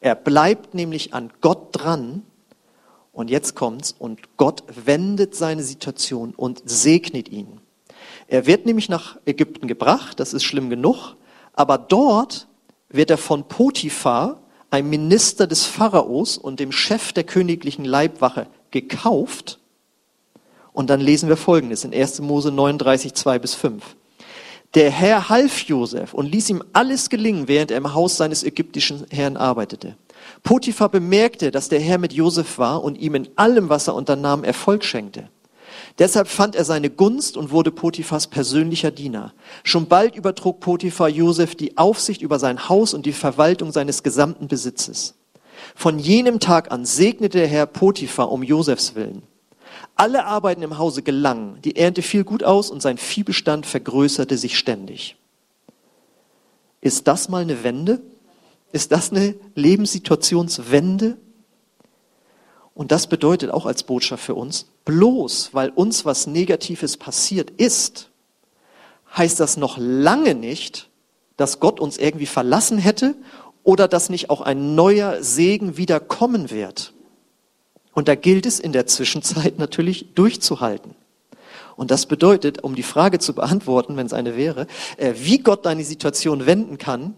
Er 0.00 0.14
bleibt 0.14 0.74
nämlich 0.74 1.14
an 1.14 1.32
Gott 1.40 1.68
dran. 1.72 2.22
Und 3.12 3.30
jetzt 3.30 3.54
kommt's. 3.54 3.94
Und 3.98 4.36
Gott 4.36 4.64
wendet 4.84 5.34
seine 5.34 5.62
Situation 5.62 6.34
und 6.34 6.62
segnet 6.64 7.28
ihn. 7.28 7.60
Er 8.30 8.46
wird 8.46 8.64
nämlich 8.64 8.88
nach 8.88 9.16
Ägypten 9.26 9.66
gebracht. 9.66 10.20
Das 10.20 10.32
ist 10.32 10.44
schlimm 10.44 10.70
genug. 10.70 11.16
Aber 11.52 11.78
dort 11.78 12.46
wird 12.88 13.10
er 13.10 13.18
von 13.18 13.48
Potiphar, 13.48 14.40
einem 14.70 14.88
Minister 14.88 15.48
des 15.48 15.66
Pharaos 15.66 16.38
und 16.38 16.60
dem 16.60 16.70
Chef 16.70 17.12
der 17.12 17.24
königlichen 17.24 17.84
Leibwache, 17.84 18.46
gekauft. 18.70 19.58
Und 20.72 20.90
dann 20.90 21.00
lesen 21.00 21.28
wir 21.28 21.36
Folgendes 21.36 21.82
in 21.82 21.92
1. 21.92 22.20
Mose 22.20 22.52
39, 22.52 23.14
2 23.14 23.38
bis 23.40 23.56
5. 23.56 23.96
Der 24.74 24.92
Herr 24.92 25.28
half 25.28 25.62
Josef 25.62 26.14
und 26.14 26.30
ließ 26.30 26.50
ihm 26.50 26.62
alles 26.72 27.10
gelingen, 27.10 27.48
während 27.48 27.72
er 27.72 27.78
im 27.78 27.94
Haus 27.94 28.16
seines 28.16 28.44
ägyptischen 28.44 29.06
Herrn 29.10 29.36
arbeitete. 29.36 29.96
Potiphar 30.44 30.88
bemerkte, 30.88 31.50
dass 31.50 31.68
der 31.68 31.80
Herr 31.80 31.98
mit 31.98 32.12
Josef 32.12 32.58
war 32.58 32.84
und 32.84 32.96
ihm 32.96 33.16
in 33.16 33.28
allem, 33.34 33.68
was 33.68 33.88
er 33.88 33.96
unternahm, 33.96 34.44
Erfolg 34.44 34.84
schenkte. 34.84 35.28
Deshalb 36.00 36.28
fand 36.28 36.56
er 36.56 36.64
seine 36.64 36.88
Gunst 36.88 37.36
und 37.36 37.50
wurde 37.50 37.70
Potiphas 37.70 38.26
persönlicher 38.26 38.90
Diener. 38.90 39.34
Schon 39.64 39.86
bald 39.86 40.16
übertrug 40.16 40.58
Potiphar 40.58 41.10
Josef 41.10 41.54
die 41.54 41.76
Aufsicht 41.76 42.22
über 42.22 42.38
sein 42.38 42.70
Haus 42.70 42.94
und 42.94 43.04
die 43.04 43.12
Verwaltung 43.12 43.70
seines 43.70 44.02
gesamten 44.02 44.48
Besitzes. 44.48 45.14
Von 45.74 45.98
jenem 45.98 46.40
Tag 46.40 46.72
an 46.72 46.86
segnete 46.86 47.36
der 47.36 47.46
Herr 47.46 47.66
Potiphar 47.66 48.32
um 48.32 48.42
Josefs 48.42 48.94
willen. 48.94 49.22
Alle 49.94 50.24
Arbeiten 50.24 50.62
im 50.62 50.78
Hause 50.78 51.02
gelangen, 51.02 51.58
die 51.62 51.76
Ernte 51.76 52.00
fiel 52.00 52.24
gut 52.24 52.44
aus 52.44 52.70
und 52.70 52.80
sein 52.80 52.96
Viehbestand 52.96 53.66
vergrößerte 53.66 54.38
sich 54.38 54.58
ständig. 54.58 55.16
Ist 56.80 57.08
das 57.08 57.28
mal 57.28 57.42
eine 57.42 57.62
Wende? 57.62 58.00
Ist 58.72 58.90
das 58.90 59.10
eine 59.10 59.34
Lebenssituationswende? 59.54 61.18
Und 62.74 62.92
das 62.92 63.06
bedeutet 63.06 63.50
auch 63.50 63.66
als 63.66 63.82
Botschaft 63.82 64.24
für 64.24 64.34
uns, 64.34 64.66
bloß 64.84 65.50
weil 65.52 65.70
uns 65.70 66.04
was 66.04 66.26
Negatives 66.26 66.96
passiert 66.96 67.50
ist, 67.50 68.10
heißt 69.16 69.40
das 69.40 69.56
noch 69.56 69.76
lange 69.78 70.34
nicht, 70.34 70.88
dass 71.36 71.60
Gott 71.60 71.80
uns 71.80 71.98
irgendwie 71.98 72.26
verlassen 72.26 72.78
hätte 72.78 73.14
oder 73.64 73.88
dass 73.88 74.08
nicht 74.08 74.30
auch 74.30 74.40
ein 74.40 74.74
neuer 74.74 75.22
Segen 75.22 75.76
wieder 75.76 76.00
kommen 76.00 76.50
wird. 76.50 76.92
Und 77.92 78.08
da 78.08 78.14
gilt 78.14 78.46
es 78.46 78.60
in 78.60 78.72
der 78.72 78.86
Zwischenzeit 78.86 79.58
natürlich 79.58 80.14
durchzuhalten. 80.14 80.94
Und 81.76 81.90
das 81.90 82.06
bedeutet, 82.06 82.62
um 82.62 82.74
die 82.74 82.82
Frage 82.82 83.18
zu 83.18 83.34
beantworten, 83.34 83.96
wenn 83.96 84.06
es 84.06 84.12
eine 84.12 84.36
wäre, 84.36 84.66
äh, 84.96 85.14
wie 85.16 85.38
Gott 85.38 85.64
deine 85.64 85.82
Situation 85.82 86.46
wenden 86.46 86.78
kann, 86.78 87.14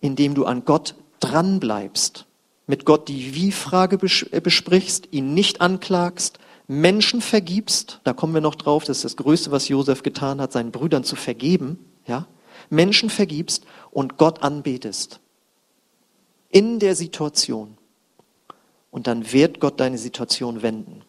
indem 0.00 0.34
du 0.34 0.44
an 0.44 0.64
Gott 0.64 0.94
dranbleibst 1.20 2.26
mit 2.66 2.84
Gott 2.84 3.08
die 3.08 3.34
Wie-Frage 3.34 3.98
äh, 4.30 4.40
besprichst, 4.40 5.08
ihn 5.10 5.34
nicht 5.34 5.60
anklagst, 5.60 6.38
Menschen 6.68 7.20
vergibst, 7.20 8.00
da 8.04 8.12
kommen 8.12 8.34
wir 8.34 8.40
noch 8.40 8.54
drauf, 8.54 8.84
das 8.84 8.98
ist 8.98 9.04
das 9.04 9.16
Größte, 9.16 9.50
was 9.50 9.68
Josef 9.68 10.02
getan 10.02 10.40
hat, 10.40 10.52
seinen 10.52 10.70
Brüdern 10.70 11.04
zu 11.04 11.16
vergeben, 11.16 11.78
ja, 12.06 12.26
Menschen 12.70 13.10
vergibst 13.10 13.64
und 13.90 14.16
Gott 14.16 14.42
anbetest. 14.42 15.20
In 16.48 16.78
der 16.78 16.94
Situation. 16.94 17.78
Und 18.90 19.06
dann 19.06 19.32
wird 19.32 19.58
Gott 19.58 19.80
deine 19.80 19.98
Situation 19.98 20.62
wenden. 20.62 21.02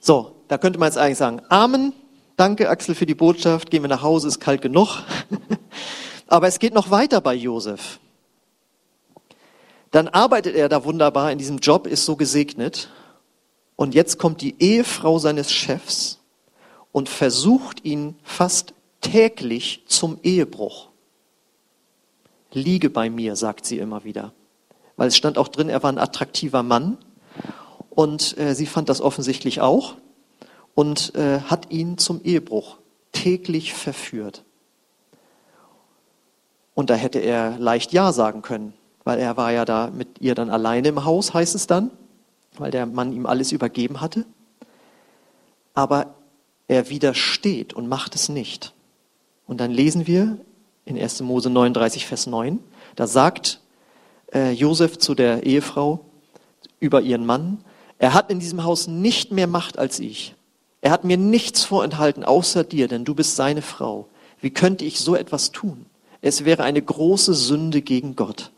So, 0.00 0.36
da 0.48 0.58
könnte 0.58 0.78
man 0.78 0.88
jetzt 0.88 0.98
eigentlich 0.98 1.18
sagen, 1.18 1.42
Amen, 1.48 1.92
danke 2.36 2.68
Axel 2.68 2.94
für 2.94 3.06
die 3.06 3.14
Botschaft, 3.14 3.70
gehen 3.70 3.82
wir 3.82 3.88
nach 3.88 4.02
Hause, 4.02 4.28
ist 4.28 4.40
kalt 4.40 4.62
genug. 4.62 5.02
Aber 6.26 6.48
es 6.48 6.58
geht 6.58 6.74
noch 6.74 6.90
weiter 6.90 7.20
bei 7.20 7.34
Josef. 7.34 8.00
Dann 9.94 10.08
arbeitet 10.08 10.56
er 10.56 10.68
da 10.68 10.84
wunderbar 10.84 11.30
in 11.30 11.38
diesem 11.38 11.58
Job, 11.58 11.86
ist 11.86 12.04
so 12.04 12.16
gesegnet. 12.16 12.88
Und 13.76 13.94
jetzt 13.94 14.18
kommt 14.18 14.40
die 14.40 14.56
Ehefrau 14.58 15.20
seines 15.20 15.52
Chefs 15.52 16.18
und 16.90 17.08
versucht 17.08 17.84
ihn 17.84 18.16
fast 18.24 18.74
täglich 19.00 19.84
zum 19.86 20.18
Ehebruch. 20.24 20.88
Liege 22.50 22.90
bei 22.90 23.08
mir, 23.08 23.36
sagt 23.36 23.66
sie 23.66 23.78
immer 23.78 24.02
wieder. 24.02 24.32
Weil 24.96 25.06
es 25.06 25.16
stand 25.16 25.38
auch 25.38 25.46
drin, 25.46 25.68
er 25.68 25.84
war 25.84 25.92
ein 25.92 25.98
attraktiver 25.98 26.64
Mann. 26.64 26.98
Und 27.90 28.36
äh, 28.36 28.56
sie 28.56 28.66
fand 28.66 28.88
das 28.88 29.00
offensichtlich 29.00 29.60
auch 29.60 29.94
und 30.74 31.14
äh, 31.14 31.38
hat 31.42 31.70
ihn 31.70 31.98
zum 31.98 32.20
Ehebruch 32.24 32.78
täglich 33.12 33.74
verführt. 33.74 34.42
Und 36.74 36.90
da 36.90 36.96
hätte 36.96 37.20
er 37.20 37.56
leicht 37.60 37.92
Ja 37.92 38.10
sagen 38.10 38.42
können 38.42 38.74
weil 39.04 39.18
er 39.18 39.36
war 39.36 39.52
ja 39.52 39.64
da 39.64 39.90
mit 39.90 40.20
ihr 40.20 40.34
dann 40.34 40.50
alleine 40.50 40.88
im 40.88 41.04
Haus, 41.04 41.34
heißt 41.34 41.54
es 41.54 41.66
dann, 41.66 41.90
weil 42.56 42.70
der 42.70 42.86
Mann 42.86 43.12
ihm 43.12 43.26
alles 43.26 43.52
übergeben 43.52 44.00
hatte. 44.00 44.24
Aber 45.74 46.14
er 46.68 46.88
widersteht 46.88 47.74
und 47.74 47.88
macht 47.88 48.14
es 48.14 48.28
nicht. 48.28 48.72
Und 49.46 49.60
dann 49.60 49.70
lesen 49.70 50.06
wir 50.06 50.38
in 50.84 50.98
1. 50.98 51.20
Mose 51.20 51.50
39, 51.50 52.06
Vers 52.06 52.26
9, 52.26 52.58
da 52.96 53.06
sagt 53.06 53.60
äh, 54.32 54.52
Josef 54.52 54.98
zu 54.98 55.14
der 55.14 55.44
Ehefrau 55.44 56.04
über 56.80 57.00
ihren 57.00 57.26
Mann, 57.26 57.58
Er 57.98 58.12
hat 58.12 58.30
in 58.30 58.40
diesem 58.40 58.64
Haus 58.64 58.86
nicht 58.86 59.32
mehr 59.32 59.46
Macht 59.46 59.78
als 59.78 60.00
ich. 60.00 60.34
Er 60.80 60.90
hat 60.90 61.04
mir 61.04 61.16
nichts 61.16 61.64
vorenthalten 61.64 62.24
außer 62.24 62.64
dir, 62.64 62.88
denn 62.88 63.04
du 63.04 63.14
bist 63.14 63.36
seine 63.36 63.62
Frau. 63.62 64.08
Wie 64.40 64.50
könnte 64.50 64.84
ich 64.84 65.00
so 65.00 65.14
etwas 65.14 65.52
tun? 65.52 65.86
Es 66.20 66.44
wäre 66.44 66.64
eine 66.64 66.82
große 66.82 67.32
Sünde 67.32 67.80
gegen 67.80 68.16
Gott. 68.16 68.50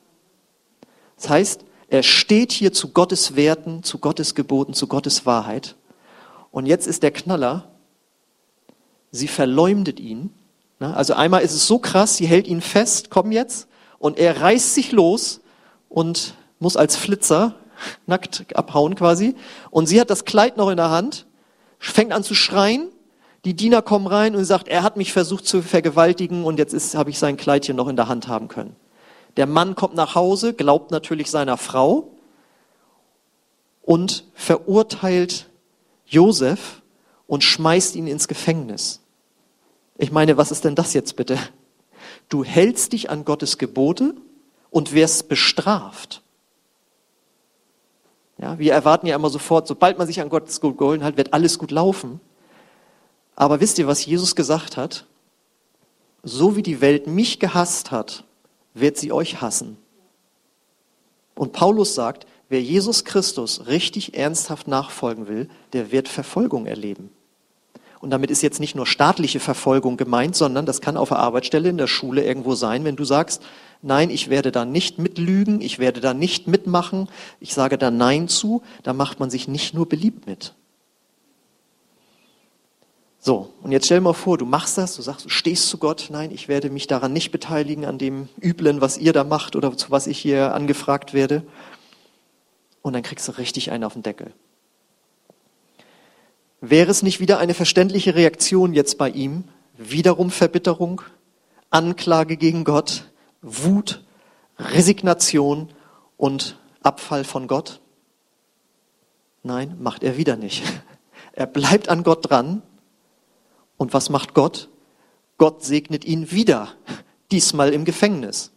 Das 1.16 1.28
heißt, 1.28 1.64
er 1.88 2.02
steht 2.02 2.52
hier 2.52 2.73
zu 2.73 2.88
Gottes 2.88 3.37
Werten, 3.37 3.82
zu 3.82 3.99
Gottes 3.99 4.35
Geboten, 4.35 4.75
zu 4.75 4.87
Gottes 4.87 5.26
Wahrheit. 5.26 5.76
Und 6.50 6.66
jetzt 6.66 6.87
ist 6.87 7.02
der 7.02 7.11
Knaller, 7.11 7.68
sie 9.11 9.28
verleumdet 9.28 10.00
ihn. 10.00 10.30
Also 10.78 11.14
einmal 11.14 11.42
ist 11.42 11.54
es 11.54 11.66
so 11.66 11.78
krass, 11.78 12.16
sie 12.16 12.26
hält 12.26 12.46
ihn 12.46 12.61
fest, 12.61 13.08
komm 13.11 13.32
jetzt, 13.32 13.68
und 13.99 14.18
er 14.18 14.40
reißt 14.40 14.75
sich 14.75 14.92
los 14.92 15.40
und 15.88 16.35
muss 16.58 16.76
als 16.76 16.96
Flitzer 16.96 17.54
nackt 18.06 18.56
abhauen 18.56 18.94
quasi. 18.94 19.35
Und 19.70 19.87
sie 19.87 20.00
hat 20.00 20.11
das 20.11 20.25
Kleid 20.25 20.56
noch 20.56 20.70
in 20.70 20.76
der 20.76 20.90
Hand, 20.90 21.26
fängt 21.78 22.12
an 22.12 22.23
zu 22.23 22.35
schreien. 22.35 22.88
Die 23.44 23.54
Diener 23.54 23.80
kommen 23.80 24.06
rein 24.06 24.35
und 24.35 24.44
sagt, 24.44 24.68
er 24.68 24.82
hat 24.82 24.96
mich 24.96 25.12
versucht 25.12 25.46
zu 25.46 25.62
vergewaltigen 25.62 26.44
und 26.44 26.58
jetzt 26.58 26.94
habe 26.94 27.11
ich 27.11 27.18
sein 27.18 27.37
Kleidchen 27.37 27.76
noch 27.76 27.88
in 27.88 27.96
der 27.96 28.08
Hand 28.08 28.28
haben 28.28 28.49
können. 28.49 28.75
Der 29.37 29.47
Mann 29.47 29.75
kommt 29.75 29.95
nach 29.95 30.14
Hause, 30.14 30.55
glaubt 30.55 30.90
natürlich 30.90 31.31
seiner 31.31 31.57
Frau 31.57 32.11
und 33.83 34.25
verurteilt 34.35 35.49
Josef 36.07 36.83
und 37.26 37.45
schmeißt 37.45 37.97
ihn 37.97 38.07
ins 38.07 38.28
Gefängnis. 38.28 39.00
Ich 39.99 40.11
meine, 40.11 40.37
was 40.37 40.50
ist 40.50 40.64
denn 40.64 40.75
das 40.75 40.95
jetzt 40.95 41.16
bitte? 41.16 41.38
Du 42.28 42.45
hältst 42.45 42.93
dich 42.93 43.11
an 43.11 43.25
Gottes 43.25 43.59
Gebote 43.59 44.14
und 44.71 44.93
wirst 44.93 45.28
bestraft. 45.28 46.23
Ja, 48.38 48.59
wir 48.59 48.73
erwarten 48.73 49.07
ja 49.07 49.16
immer 49.16 49.31
sofort, 49.31 49.66
sobald 49.66 49.97
man 49.99 50.07
sich 50.07 50.21
an 50.21 50.28
Gottes 50.28 50.61
Gebot 50.61 50.78
geholt 50.78 51.02
hat, 51.02 51.16
wird 51.16 51.33
alles 51.33 51.59
gut 51.59 51.71
laufen. 51.71 52.21
Aber 53.35 53.61
wisst 53.61 53.78
ihr, 53.78 53.87
was 53.87 54.05
Jesus 54.05 54.35
gesagt 54.37 54.76
hat? 54.76 55.07
So 56.23 56.57
wie 56.57 56.62
die 56.62 56.81
Welt 56.81 57.07
mich 57.07 57.38
gehasst 57.38 57.90
hat, 57.90 58.25
wird 58.80 58.97
sie 58.97 59.12
euch 59.12 59.40
hassen. 59.40 59.76
Und 61.35 61.52
Paulus 61.52 61.95
sagt, 61.95 62.26
wer 62.49 62.62
Jesus 62.62 63.04
Christus 63.04 63.66
richtig 63.66 64.16
ernsthaft 64.16 64.68
nachfolgen 64.68 65.28
will, 65.28 65.49
der 65.73 65.92
wird 65.92 66.09
Verfolgung 66.09 66.66
erleben. 66.66 67.11
Und 68.00 68.11
damit 68.11 68.30
ist 68.30 68.42
jetzt 68.42 68.61
nicht 68.61 68.75
nur 68.75 68.87
staatliche 68.87 69.40
Verfolgung 69.40 69.97
gemeint, 69.97 70.37
sondern 70.37 70.66
das 70.66 70.80
kann 70.80 70.97
auf 70.97 71.09
der 71.09 71.18
Arbeitsstelle, 71.18 71.68
in 71.68 71.78
der 71.78 71.87
Schule 71.87 72.25
irgendwo 72.25 72.54
sein, 72.54 72.85
wenn 72.85 72.97
du 72.97 73.04
sagst, 73.04 73.42
nein, 73.83 74.11
ich 74.11 74.28
werde 74.28 74.52
da 74.52 74.64
nicht 74.64 74.99
mitlügen, 74.99 75.61
ich 75.61 75.78
werde 75.78 76.00
da 76.00 76.14
nicht 76.14 76.47
mitmachen, 76.47 77.09
ich 77.40 77.54
sage 77.54 77.78
da 77.78 77.90
Nein 77.90 78.28
zu, 78.28 78.62
da 78.83 78.92
macht 78.92 79.18
man 79.18 79.30
sich 79.30 79.49
nicht 79.49 79.75
nur 79.75 79.88
beliebt 79.88 80.26
mit. 80.26 80.54
So, 83.26 83.52
und 83.61 83.73
jetzt 83.73 83.87
stell 83.87 83.99
dir 83.99 84.04
mal 84.04 84.12
vor, 84.12 84.38
du 84.38 84.47
machst 84.47 84.78
das, 84.78 84.95
du 84.95 85.02
sagst, 85.02 85.25
du 85.25 85.30
stehst 85.30 85.68
zu 85.68 85.78
Gott, 85.78 86.11
nein, 86.11 86.30
ich 86.30 86.47
werde 86.47 86.71
mich 86.71 86.87
daran 86.87 87.12
nicht 87.12 87.33
beteiligen, 87.33 87.85
an 87.85 87.99
dem 87.99 88.28
Üblen, 88.40 88.80
was 88.80 88.99
ihr 88.99 89.12
da 89.12 89.25
macht 89.25 89.56
oder 89.56 89.76
zu 89.76 89.90
was 89.90 90.06
ich 90.06 90.16
hier 90.16 90.54
angefragt 90.54 91.12
werde. 91.12 91.42
Und 92.83 92.92
dann 92.92 93.02
kriegst 93.02 93.26
du 93.26 93.33
richtig 93.33 93.73
einen 93.73 93.83
auf 93.83 93.95
den 93.95 94.04
Deckel. 94.04 94.33
Wäre 96.61 96.88
es 96.88 97.02
nicht 97.02 97.18
wieder 97.18 97.40
eine 97.40 97.54
verständliche 97.54 98.14
Reaktion 98.14 98.75
jetzt 98.75 98.97
bei 98.97 99.11
ihm? 99.11 99.42
Wiederum 99.76 100.30
Verbitterung, 100.30 101.02
Anklage 101.71 102.37
gegen 102.37 102.62
Gott, 102.62 103.11
Wut, 103.42 104.04
Resignation 104.56 105.71
und 106.16 106.61
Abfall 106.85 107.25
von 107.25 107.49
Gott? 107.49 107.80
Nein, 109.42 109.76
macht 109.80 110.04
er 110.04 110.16
wieder 110.16 110.37
nicht. 110.37 110.62
Er 111.33 111.47
bleibt 111.47 111.90
an 111.90 112.02
Gott 112.02 112.30
dran 112.30 112.62
und 113.76 113.95
was 113.95 114.11
macht 114.11 114.35
Gott? 114.35 114.68
Gott 115.38 115.64
segnet 115.64 116.04
ihn 116.04 116.30
wieder, 116.30 116.68
diesmal 117.30 117.73
im 117.73 117.85
Gefängnis. 117.85 118.52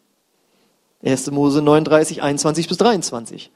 1. 1.04 1.32
Mose 1.32 1.62
39, 1.62 2.22
21 2.22 2.68
bis 2.68 2.78
23. 2.78 3.52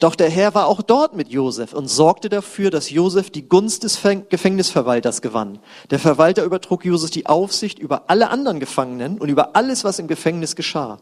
Doch 0.00 0.16
der 0.16 0.30
Herr 0.30 0.54
war 0.54 0.66
auch 0.66 0.82
dort 0.82 1.14
mit 1.14 1.28
Josef 1.28 1.72
und 1.72 1.88
sorgte 1.88 2.28
dafür, 2.28 2.70
dass 2.70 2.90
Josef 2.90 3.30
die 3.30 3.48
Gunst 3.48 3.84
des 3.84 4.00
Gefängnisverwalters 4.02 5.22
gewann. 5.22 5.60
Der 5.90 5.98
Verwalter 5.98 6.42
übertrug 6.42 6.84
Josef 6.84 7.10
die 7.10 7.26
Aufsicht 7.26 7.78
über 7.78 8.04
alle 8.08 8.30
anderen 8.30 8.60
Gefangenen 8.60 9.18
und 9.18 9.28
über 9.28 9.54
alles, 9.54 9.84
was 9.84 9.98
im 9.98 10.08
Gefängnis 10.08 10.56
geschah. 10.56 10.98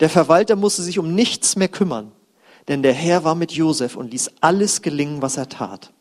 Der 0.00 0.10
Verwalter 0.10 0.54
musste 0.54 0.82
sich 0.82 0.98
um 0.98 1.14
nichts 1.14 1.56
mehr 1.56 1.68
kümmern, 1.68 2.12
denn 2.68 2.82
der 2.82 2.92
Herr 2.92 3.24
war 3.24 3.34
mit 3.34 3.52
Josef 3.52 3.96
und 3.96 4.12
ließ 4.12 4.30
alles 4.40 4.82
gelingen, 4.82 5.22
was 5.22 5.36
er 5.36 5.48
tat. 5.48 5.92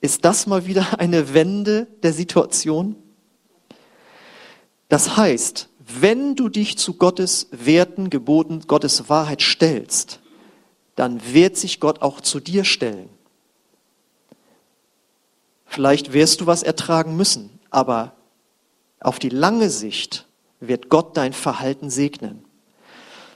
Ist 0.00 0.24
das 0.24 0.46
mal 0.46 0.66
wieder 0.66 1.00
eine 1.00 1.34
Wende 1.34 1.86
der 2.02 2.12
Situation? 2.12 2.96
Das 4.88 5.16
heißt, 5.16 5.68
wenn 6.00 6.36
du 6.36 6.48
dich 6.48 6.78
zu 6.78 6.94
Gottes 6.94 7.48
Werten, 7.50 8.10
Geboten, 8.10 8.62
Gottes 8.66 9.08
Wahrheit 9.08 9.42
stellst, 9.42 10.20
dann 10.94 11.20
wird 11.32 11.56
sich 11.56 11.80
Gott 11.80 12.02
auch 12.02 12.20
zu 12.20 12.40
dir 12.40 12.64
stellen. 12.64 13.08
Vielleicht 15.66 16.12
wirst 16.12 16.40
du 16.40 16.46
was 16.46 16.62
ertragen 16.62 17.16
müssen, 17.16 17.58
aber 17.70 18.14
auf 19.00 19.18
die 19.18 19.28
lange 19.28 19.70
Sicht 19.70 20.26
wird 20.60 20.88
Gott 20.88 21.16
dein 21.16 21.32
Verhalten 21.32 21.90
segnen. 21.90 22.44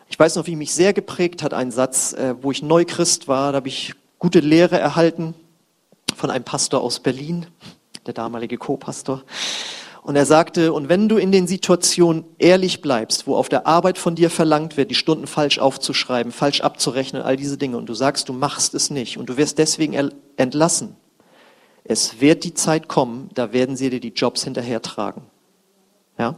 Ich 0.08 0.18
weiß 0.18 0.36
noch, 0.36 0.46
wie 0.46 0.56
mich 0.56 0.74
sehr 0.74 0.92
geprägt 0.92 1.42
hat, 1.42 1.54
ein 1.54 1.70
Satz, 1.70 2.12
äh, 2.12 2.34
wo 2.40 2.50
ich 2.50 2.62
Neuchrist 2.62 3.28
war, 3.28 3.52
da 3.52 3.56
habe 3.56 3.68
ich 3.68 3.94
gute 4.18 4.40
Lehre 4.40 4.78
erhalten 4.78 5.34
von 6.14 6.30
einem 6.30 6.44
Pastor 6.44 6.80
aus 6.82 7.00
Berlin, 7.00 7.46
der 8.06 8.14
damalige 8.14 8.58
Co-Pastor. 8.58 9.22
Und 10.02 10.16
er 10.16 10.26
sagte, 10.26 10.72
und 10.72 10.88
wenn 10.88 11.08
du 11.08 11.16
in 11.16 11.30
den 11.30 11.46
Situationen 11.46 12.24
ehrlich 12.38 12.80
bleibst, 12.80 13.28
wo 13.28 13.36
auf 13.36 13.48
der 13.48 13.68
Arbeit 13.68 13.98
von 13.98 14.16
dir 14.16 14.30
verlangt 14.30 14.76
wird, 14.76 14.90
die 14.90 14.96
Stunden 14.96 15.28
falsch 15.28 15.60
aufzuschreiben, 15.60 16.32
falsch 16.32 16.60
abzurechnen, 16.60 17.22
all 17.22 17.36
diese 17.36 17.56
Dinge, 17.56 17.76
und 17.76 17.86
du 17.86 17.94
sagst, 17.94 18.28
du 18.28 18.32
machst 18.32 18.74
es 18.74 18.90
nicht 18.90 19.16
und 19.16 19.28
du 19.28 19.36
wirst 19.36 19.58
deswegen 19.58 20.10
entlassen, 20.36 20.96
es 21.84 22.20
wird 22.20 22.42
die 22.42 22.54
Zeit 22.54 22.88
kommen, 22.88 23.30
da 23.34 23.52
werden 23.52 23.76
sie 23.76 23.90
dir 23.90 24.00
die 24.00 24.12
Jobs 24.12 24.42
hinterhertragen. 24.42 25.22
Ja? 26.18 26.36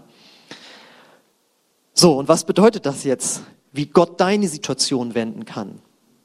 So, 1.95 2.19
und 2.19 2.29
was 2.29 2.45
bedeutet 2.45 2.85
das 2.87 3.05
jetzt? 3.05 3.43
Wie 3.73 3.87
Gott 3.87 4.21
deine 4.21 4.49
Situation 4.49 5.15
wenden 5.15 5.45
kann. 5.47 5.81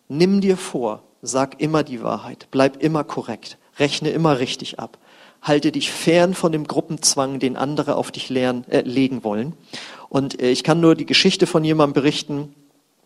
Nimm 0.07 0.41
dir 0.41 0.57
vor, 0.57 1.03
sag 1.21 1.59
immer 1.61 1.83
die 1.83 2.01
Wahrheit, 2.01 2.47
bleib 2.51 2.81
immer 2.81 3.03
korrekt, 3.03 3.57
rechne 3.77 4.09
immer 4.09 4.39
richtig 4.39 4.79
ab. 4.79 4.97
Halte 5.41 5.71
dich 5.71 5.91
fern 5.91 6.33
von 6.33 6.51
dem 6.51 6.67
Gruppenzwang, 6.67 7.39
den 7.39 7.55
andere 7.55 7.95
auf 7.95 8.11
dich 8.11 8.29
lehren, 8.29 8.65
äh, 8.69 8.81
legen 8.81 9.23
wollen. 9.23 9.53
Und 10.09 10.41
äh, 10.41 10.49
ich 10.49 10.63
kann 10.63 10.81
nur 10.81 10.95
die 10.95 11.05
Geschichte 11.05 11.47
von 11.47 11.63
jemandem 11.63 11.93
berichten, 11.93 12.53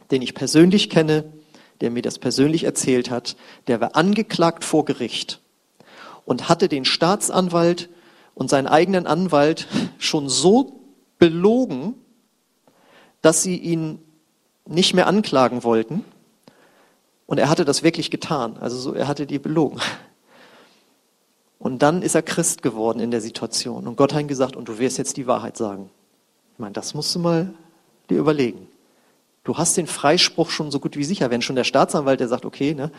den 0.09 0.21
ich 0.21 0.33
persönlich 0.33 0.89
kenne, 0.89 1.25
der 1.81 1.91
mir 1.91 2.01
das 2.01 2.17
persönlich 2.17 2.63
erzählt 2.63 3.11
hat. 3.11 3.35
Der 3.67 3.81
war 3.81 3.95
angeklagt 3.95 4.63
vor 4.63 4.85
Gericht 4.85 5.41
und 6.25 6.49
hatte 6.49 6.69
den 6.69 6.85
Staatsanwalt 6.85 7.89
und 8.35 8.49
seinen 8.49 8.67
eigenen 8.67 9.05
Anwalt 9.05 9.67
schon 9.99 10.29
so 10.29 10.79
belogen, 11.19 11.93
dass 13.21 13.43
sie 13.43 13.57
ihn 13.57 13.99
nicht 14.65 14.93
mehr 14.93 15.07
anklagen 15.07 15.63
wollten. 15.63 16.03
Und 17.33 17.39
er 17.39 17.49
hatte 17.49 17.65
das 17.65 17.81
wirklich 17.81 18.11
getan. 18.11 18.57
Also 18.59 18.77
so, 18.77 18.93
er 18.93 19.07
hatte 19.07 19.25
die 19.25 19.39
belogen. 19.39 19.81
Und 21.57 21.81
dann 21.81 22.03
ist 22.03 22.13
er 22.13 22.21
Christ 22.21 22.61
geworden 22.61 22.99
in 22.99 23.09
der 23.09 23.21
Situation. 23.21 23.87
Und 23.87 23.95
Gott 23.95 24.13
hat 24.13 24.21
ihm 24.21 24.27
gesagt, 24.27 24.55
und 24.55 24.67
du 24.67 24.77
wirst 24.77 24.99
jetzt 24.99 25.17
die 25.17 25.25
Wahrheit 25.25 25.57
sagen. 25.57 25.89
Ich 26.53 26.59
meine, 26.59 26.73
das 26.73 26.93
musst 26.93 27.15
du 27.15 27.17
mal 27.17 27.51
dir 28.07 28.19
überlegen. 28.19 28.67
Du 29.43 29.57
hast 29.57 29.75
den 29.77 29.87
Freispruch 29.87 30.51
schon 30.51 30.69
so 30.69 30.79
gut 30.79 30.95
wie 30.95 31.03
sicher, 31.03 31.31
wenn 31.31 31.41
schon 31.41 31.55
der 31.55 31.63
Staatsanwalt, 31.63 32.19
der 32.19 32.27
sagt, 32.27 32.45
okay, 32.45 32.75
ne, 32.75 32.91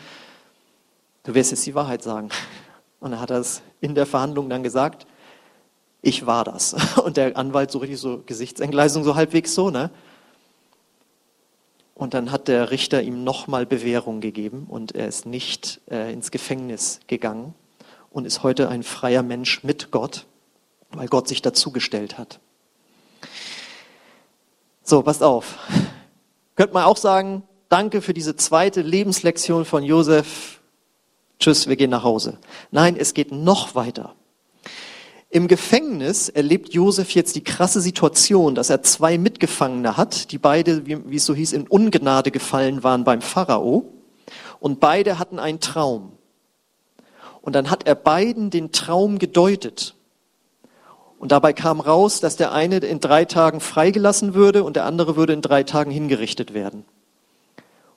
du 1.23 1.33
wirst 1.33 1.51
jetzt 1.51 1.65
die 1.65 1.73
Wahrheit 1.73 2.03
sagen. 2.03 2.27
Und 2.99 3.13
er 3.13 3.21
hat 3.21 3.29
das 3.29 3.61
in 3.79 3.95
der 3.95 4.05
Verhandlung 4.05 4.49
dann 4.49 4.63
gesagt, 4.63 5.07
ich 6.01 6.25
war 6.25 6.43
das. 6.43 6.75
Und 7.05 7.15
der 7.15 7.37
Anwalt 7.37 7.71
so 7.71 7.79
richtig 7.79 8.01
so 8.01 8.21
Gesichtsentgleisung 8.25 9.05
so 9.05 9.15
halbwegs 9.15 9.55
so, 9.55 9.69
ne? 9.69 9.91
Und 11.95 12.13
dann 12.13 12.31
hat 12.31 12.49
der 12.49 12.71
Richter 12.71 13.01
ihm 13.01 13.23
nochmal 13.23 13.65
Bewährung 13.65 14.19
gegeben 14.19 14.67
und 14.69 14.93
er 14.93 15.07
ist 15.07 15.25
nicht 15.25 15.79
äh, 15.89 16.11
ins 16.11 16.29
Gefängnis 16.29 16.99
gegangen 17.07 17.55
und 18.11 18.25
ist 18.25 18.43
heute 18.43 18.67
ein 18.67 18.83
freier 18.83 19.23
Mensch 19.23 19.63
mit 19.63 19.91
Gott, 19.91 20.25
weil 20.91 21.07
Gott 21.07 21.29
sich 21.29 21.41
dazugestellt 21.41 22.17
hat. 22.17 22.41
So, 24.83 25.01
passt 25.01 25.23
auf. 25.23 25.57
Könnte 26.55 26.73
man 26.73 26.83
auch 26.83 26.97
sagen, 26.97 27.43
danke 27.69 28.01
für 28.01 28.13
diese 28.13 28.35
zweite 28.35 28.81
Lebenslektion 28.81 29.63
von 29.63 29.81
Josef. 29.81 30.59
Tschüss, 31.39 31.67
wir 31.67 31.77
gehen 31.77 31.89
nach 31.91 32.03
Hause. 32.03 32.39
Nein, 32.71 32.97
es 32.97 33.13
geht 33.13 33.31
noch 33.31 33.73
weiter. 33.73 34.15
Im 35.35 35.49
Gefängnis 35.49 36.29
erlebt 36.29 36.73
Josef 36.73 37.11
jetzt 37.11 37.35
die 37.35 37.43
krasse 37.43 37.81
Situation, 37.81 38.55
dass 38.55 38.69
er 38.69 38.83
zwei 38.83 39.17
Mitgefangene 39.17 39.97
hat, 39.97 40.31
die 40.31 40.37
beide, 40.37 40.85
wie, 40.85 41.11
wie 41.11 41.17
es 41.17 41.25
so 41.25 41.35
hieß, 41.35 41.51
in 41.51 41.67
Ungnade 41.67 42.31
gefallen 42.31 42.85
waren 42.85 43.03
beim 43.03 43.19
Pharao. 43.19 43.83
Und 44.61 44.79
beide 44.79 45.19
hatten 45.19 45.37
einen 45.37 45.59
Traum. 45.59 46.13
Und 47.41 47.53
dann 47.53 47.69
hat 47.69 47.85
er 47.85 47.95
beiden 47.95 48.49
den 48.49 48.71
Traum 48.71 49.19
gedeutet. 49.19 49.95
Und 51.19 51.33
dabei 51.33 51.51
kam 51.51 51.81
raus, 51.81 52.21
dass 52.21 52.37
der 52.37 52.53
eine 52.53 52.77
in 52.77 53.01
drei 53.01 53.25
Tagen 53.25 53.59
freigelassen 53.59 54.35
würde 54.35 54.63
und 54.63 54.77
der 54.77 54.85
andere 54.85 55.17
würde 55.17 55.33
in 55.33 55.41
drei 55.41 55.63
Tagen 55.63 55.91
hingerichtet 55.91 56.53
werden. 56.53 56.85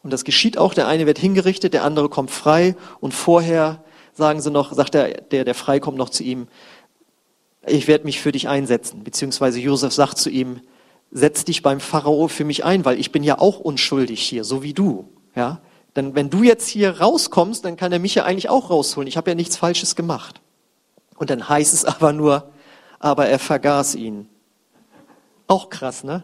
Und 0.02 0.12
das 0.12 0.25
geschieht 0.25 0.59
auch. 0.59 0.75
Der 0.75 0.88
eine 0.88 1.07
wird 1.07 1.21
hingerichtet, 1.21 1.73
der 1.73 1.85
andere 1.85 2.09
kommt 2.09 2.33
frei. 2.33 2.75
Und 2.99 3.14
vorher 3.14 3.85
sagen 4.12 4.40
sie 4.40 4.50
noch, 4.50 4.73
sagt 4.73 4.95
der, 4.95 5.21
der, 5.21 5.45
der 5.45 5.54
frei 5.54 5.78
kommt 5.78 5.97
noch 5.97 6.11
zu 6.11 6.25
ihm, 6.25 6.49
ich 7.70 7.88
werde 7.88 8.04
mich 8.04 8.20
für 8.20 8.32
dich 8.32 8.48
einsetzen. 8.48 9.04
Beziehungsweise 9.04 9.60
Josef 9.60 9.92
sagt 9.92 10.18
zu 10.18 10.30
ihm, 10.30 10.60
setz 11.10 11.44
dich 11.44 11.62
beim 11.62 11.80
Pharao 11.80 12.28
für 12.28 12.44
mich 12.44 12.64
ein, 12.64 12.84
weil 12.84 12.98
ich 12.98 13.12
bin 13.12 13.22
ja 13.22 13.38
auch 13.38 13.60
unschuldig 13.60 14.20
hier, 14.20 14.44
so 14.44 14.62
wie 14.62 14.75
du. 14.75 15.08
Ja? 15.34 15.60
Denn 15.96 16.14
wenn 16.14 16.30
du 16.30 16.42
jetzt 16.42 16.68
hier 16.68 17.00
rauskommst, 17.00 17.64
dann 17.64 17.76
kann 17.76 17.92
er 17.92 17.98
mich 17.98 18.14
ja 18.14 18.25
eigentlich 18.25 18.48
auch 18.48 18.70
rausholen. 18.70 19.08
Ich 19.08 19.16
habe 19.16 19.30
ja 19.30 19.34
nichts 19.34 19.56
Falsches 19.56 19.96
gemacht. 19.96 20.40
Und 21.16 21.30
dann 21.30 21.48
heißt 21.48 21.75
es 21.75 21.84
aber 21.84 22.12
nur, 22.12 22.50
aber 22.98 23.26
er 23.26 23.38
vergaß 23.38 23.94
ihn. 23.94 24.28
Auch 25.46 25.70
krass, 25.70 26.04
ne? 26.04 26.22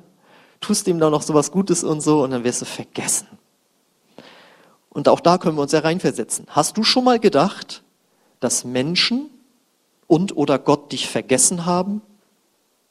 Tust 0.61 0.87
ihm 0.87 0.99
da 0.99 1.11
noch 1.11 1.23
so 1.23 1.35
was 1.35 1.51
Gutes 1.51 1.83
und 1.85 2.01
so 2.01 2.23
und 2.23 2.31
dann 2.31 2.45
wirst 2.45 2.63
du 2.63 2.67
vergessen. 2.67 3.27
Und 4.91 5.09
auch 5.09 5.21
da 5.21 5.39
können 5.39 5.57
wir 5.57 5.63
uns 5.63 5.73
ja 5.73 5.81
reinversetzen. 5.81 6.47
Hast 6.49 6.77
du 6.77 6.85
schon 6.85 7.05
mal 7.05 7.19
gedacht, 7.19 7.83
dass 8.41 8.65
Menschen 8.65 9.29
und 10.07 10.37
oder 10.37 10.59
Gott 10.59 10.93
dich 10.93 11.09
vergessen 11.09 11.67
haben 11.67 12.03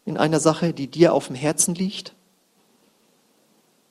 in 0.06 0.18
einer 0.18 0.40
Sache, 0.40 0.74
die 0.74 0.88
dir 0.88 1.14
auf 1.14 1.28
dem 1.28 1.36
Herzen 1.36 1.76
liegt? 1.76 2.14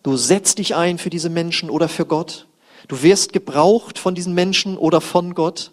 Du 0.02 0.16
setzt 0.16 0.58
dich 0.58 0.74
ein 0.74 0.98
für 0.98 1.10
diese 1.10 1.30
Menschen 1.30 1.70
oder 1.70 1.88
für 1.88 2.06
Gott. 2.06 2.48
Du 2.88 3.02
wirst 3.02 3.32
gebraucht 3.32 3.98
von 3.98 4.14
diesen 4.14 4.34
Menschen 4.34 4.76
oder 4.76 5.00
von 5.00 5.34
Gott. 5.34 5.70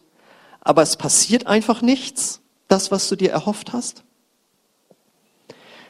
Aber 0.62 0.84
es 0.84 0.98
passiert 0.98 1.48
einfach 1.48 1.82
nichts, 1.82 2.42
das, 2.68 2.92
was 2.92 3.10
du 3.10 3.16
dir 3.16 3.32
erhofft 3.32 3.74
hast. 3.74 4.04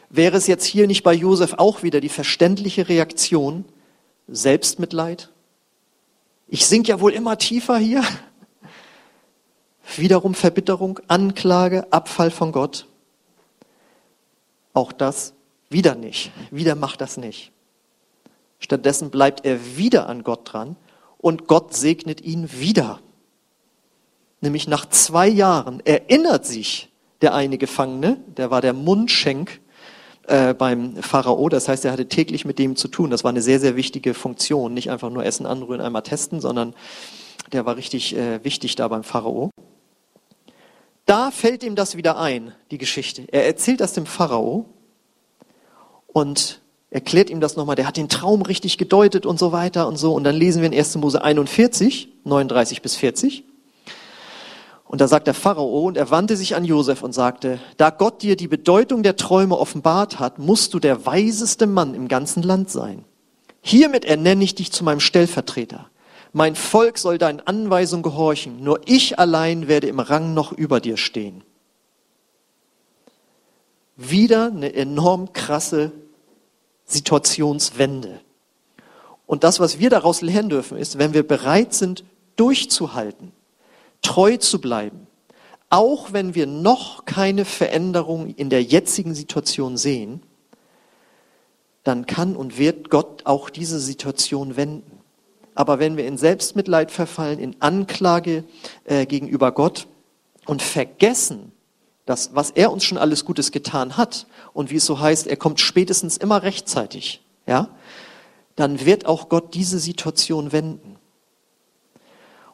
Wäre 0.10 0.38
es 0.38 0.48
jetzt 0.48 0.66
hier 0.66 0.88
nicht 0.88 1.04
bei 1.04 1.14
Josef 1.14 1.56
auch 1.58 1.84
wieder 1.84 2.02
die 2.02 2.10
verständliche 2.10 2.88
Reaktion 2.88 3.66
Selbstmitleid? 4.28 5.30
Ich 6.48 6.66
sink 6.66 6.88
ja 6.88 7.00
wohl 7.00 7.14
immer 7.14 7.38
tiefer 7.38 7.78
hier. 7.78 8.04
Wiederum 9.98 10.34
Verbitterung, 10.34 11.00
Anklage, 11.08 11.92
Abfall 11.92 12.32
von 12.32 12.52
Gott. 12.52 12.88
Auch 14.74 14.92
das 14.92 15.34
wieder 15.70 15.96
nicht. 15.96 16.32
Wieder 16.52 16.76
macht 16.76 17.02
das 17.02 17.18
nicht. 17.18 17.52
Stattdessen 18.60 19.10
bleibt 19.10 19.46
er 19.46 19.78
wieder 19.78 20.08
an 20.08 20.24
Gott 20.24 20.54
dran 20.54 20.76
und 21.18 21.48
Gott 21.48 21.76
segnet 21.76 22.22
ihn 22.22 22.50
wieder. 22.60 23.00
Nämlich 24.42 24.68
nach 24.68 24.88
zwei 24.88 25.28
Jahren 25.28 25.82
erinnert 25.86 26.46
sich 26.46 26.90
der 27.22 27.34
eine 27.34 27.58
Gefangene, 27.58 28.18
der 28.38 28.52
war 28.52 28.62
der 28.62 28.74
Mundschenk 28.74 29.60
äh, 30.28 30.54
beim 30.54 30.96
Pharao. 30.98 31.50
Das 31.50 31.68
heißt, 31.68 31.84
er 31.86 31.92
hatte 31.92 32.08
täglich 32.08 32.46
mit 32.46 32.60
dem 32.60 32.76
zu 32.76 32.88
tun. 32.88 33.10
Das 33.10 33.24
war 33.24 33.30
eine 33.30 33.42
sehr, 33.42 33.60
sehr 33.60 33.76
wichtige 33.76 34.14
Funktion. 34.14 34.74
Nicht 34.74 34.90
einfach 34.92 35.10
nur 35.10 35.26
Essen 35.26 35.46
anrühren, 35.46 35.82
einmal 35.82 36.04
testen, 36.04 36.40
sondern 36.40 36.74
der 37.52 37.66
war 37.66 37.76
richtig 37.76 38.16
äh, 38.16 38.44
wichtig 38.44 38.76
da 38.76 38.88
beim 38.88 39.04
Pharao. 39.04 39.50
Da 41.10 41.32
fällt 41.32 41.64
ihm 41.64 41.76
das 41.76 41.98
wieder 41.98 42.20
ein, 42.20 42.54
die 42.70 42.78
Geschichte. 42.78 43.24
Er 43.32 43.48
erzählt 43.48 43.80
das 43.80 43.94
dem 43.94 44.06
Pharao 44.06 44.66
und 46.06 46.62
erklärt 46.92 47.32
ihm 47.32 47.42
das 47.42 47.56
nochmal. 47.56 47.76
Der 47.76 47.88
hat 47.88 47.98
den 47.98 48.10
Traum 48.10 48.44
richtig 48.44 48.78
gedeutet 48.78 49.26
und 49.26 49.40
so 49.40 49.52
weiter 49.52 49.88
und 49.88 49.98
so. 49.98 50.14
Und 50.14 50.24
dann 50.24 50.36
lesen 50.36 50.62
wir 50.62 50.72
in 50.72 50.78
1. 50.78 50.98
Mose 50.98 51.24
41, 51.24 52.10
39 52.26 52.84
bis 52.84 52.96
40. 52.96 53.44
Und 54.86 55.02
da 55.02 55.08
sagt 55.08 55.26
der 55.26 55.34
Pharao, 55.34 55.88
und 55.88 55.98
er 55.98 56.12
wandte 56.12 56.38
sich 56.38 56.56
an 56.56 56.64
Josef 56.64 57.02
und 57.02 57.14
sagte, 57.14 57.60
da 57.78 57.90
Gott 57.90 58.22
dir 58.22 58.36
die 58.36 58.48
Bedeutung 58.48 59.02
der 59.02 59.16
Träume 59.16 59.58
offenbart 59.58 60.20
hat, 60.20 60.38
musst 60.38 60.76
du 60.76 60.80
der 60.80 61.08
weiseste 61.08 61.66
Mann 61.66 61.96
im 61.96 62.08
ganzen 62.08 62.44
Land 62.44 62.70
sein. 62.70 63.04
Hiermit 63.62 64.06
ernenne 64.06 64.44
ich 64.44 64.54
dich 64.54 64.72
zu 64.72 64.84
meinem 64.84 65.00
Stellvertreter. 65.00 65.90
Mein 66.32 66.56
Volk 66.56 66.98
soll 66.98 67.18
deinen 67.18 67.40
Anweisungen 67.40 68.04
gehorchen, 68.04 68.64
nur 68.64 68.82
ich 68.86 69.18
allein 69.18 69.68
werde 69.68 69.88
im 69.88 70.00
Rang 70.00 70.34
noch 70.34 70.52
über 70.52 70.80
dir 70.80 70.98
stehen. 70.98 71.44
Wieder 73.96 74.46
eine 74.46 74.74
enorm 74.74 75.34
krasse 75.34 75.92
Situationswende. 76.86 78.22
Und 79.26 79.44
das, 79.44 79.60
was 79.60 79.80
wir 79.80 79.90
daraus 79.90 80.22
lernen 80.22 80.50
dürfen, 80.50 80.78
ist, 80.78 80.98
wenn 80.98 81.14
wir 81.14 81.28
bereit 81.28 81.74
sind, 81.74 82.04
durchzuhalten, 82.36 83.32
treu 84.02 84.38
zu 84.38 84.62
bleiben, 84.62 85.08
auch 85.70 86.14
wenn 86.14 86.34
wir 86.36 86.48
noch 86.48 87.06
keine 87.06 87.46
Veränderung 87.46 88.34
in 88.36 88.50
der 88.50 88.64
jetzigen 88.64 89.14
Situation 89.14 89.78
sehen, 89.78 90.24
dann 91.84 92.06
kann 92.06 92.36
und 92.36 92.58
wird 92.58 92.90
Gott 92.90 93.26
auch 93.26 93.50
diese 93.50 93.80
Situation 93.80 94.56
wenden. 94.56 94.99
Aber 95.60 95.78
wenn 95.78 95.98
wir 95.98 96.08
in 96.08 96.18
Selbstmitleid 96.18 96.90
verfallen, 96.90 97.38
in 97.38 97.58
Anklage 97.60 98.46
äh, 98.86 99.06
gegenüber 99.06 99.52
Gott 99.52 99.88
und 100.46 100.62
vergessen, 100.62 101.52
dass, 102.06 102.34
was 102.34 102.52
er 102.52 102.72
uns 102.72 102.86
schon 102.86 102.98
alles 102.98 103.26
Gutes 103.26 103.52
getan 103.52 103.98
hat 103.98 104.26
und 104.54 104.70
wie 104.70 104.78
es 104.78 104.86
so 104.86 105.02
heißt, 105.02 105.28
er 105.28 105.36
kommt 105.36 105.60
spätestens 105.60 106.16
immer 106.16 106.44
rechtzeitig, 106.44 107.22
ja, 107.46 107.68
dann 108.56 108.86
wird 108.86 109.06
auch 109.06 109.28
Gott 109.28 109.54
diese 109.54 109.80
Situation 109.80 110.54
wenden. 110.54 110.96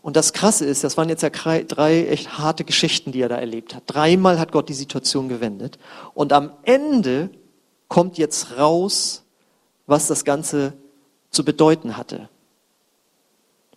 Und 0.01 0.15
das 0.15 0.33
Krasse 0.33 0.65
ist, 0.65 0.83
das 0.83 0.97
waren 0.97 1.07
jetzt 1.09 1.21
ja 1.21 1.29
drei 1.29 2.07
echt 2.07 2.39
harte 2.39 2.63
Geschichten, 2.63 3.11
die 3.11 3.21
er 3.21 3.29
da 3.29 3.37
erlebt 3.37 3.75
hat. 3.75 3.83
Dreimal 3.85 4.39
hat 4.39 4.51
Gott 4.51 4.67
die 4.67 4.73
Situation 4.73 5.29
gewendet. 5.29 5.77
Und 6.15 6.33
am 6.33 6.53
Ende 6.63 7.29
kommt 7.87 8.17
jetzt 8.17 8.57
raus, 8.57 9.25
was 9.85 10.07
das 10.07 10.25
Ganze 10.25 10.73
zu 11.29 11.45
bedeuten 11.45 11.97
hatte. 11.97 12.29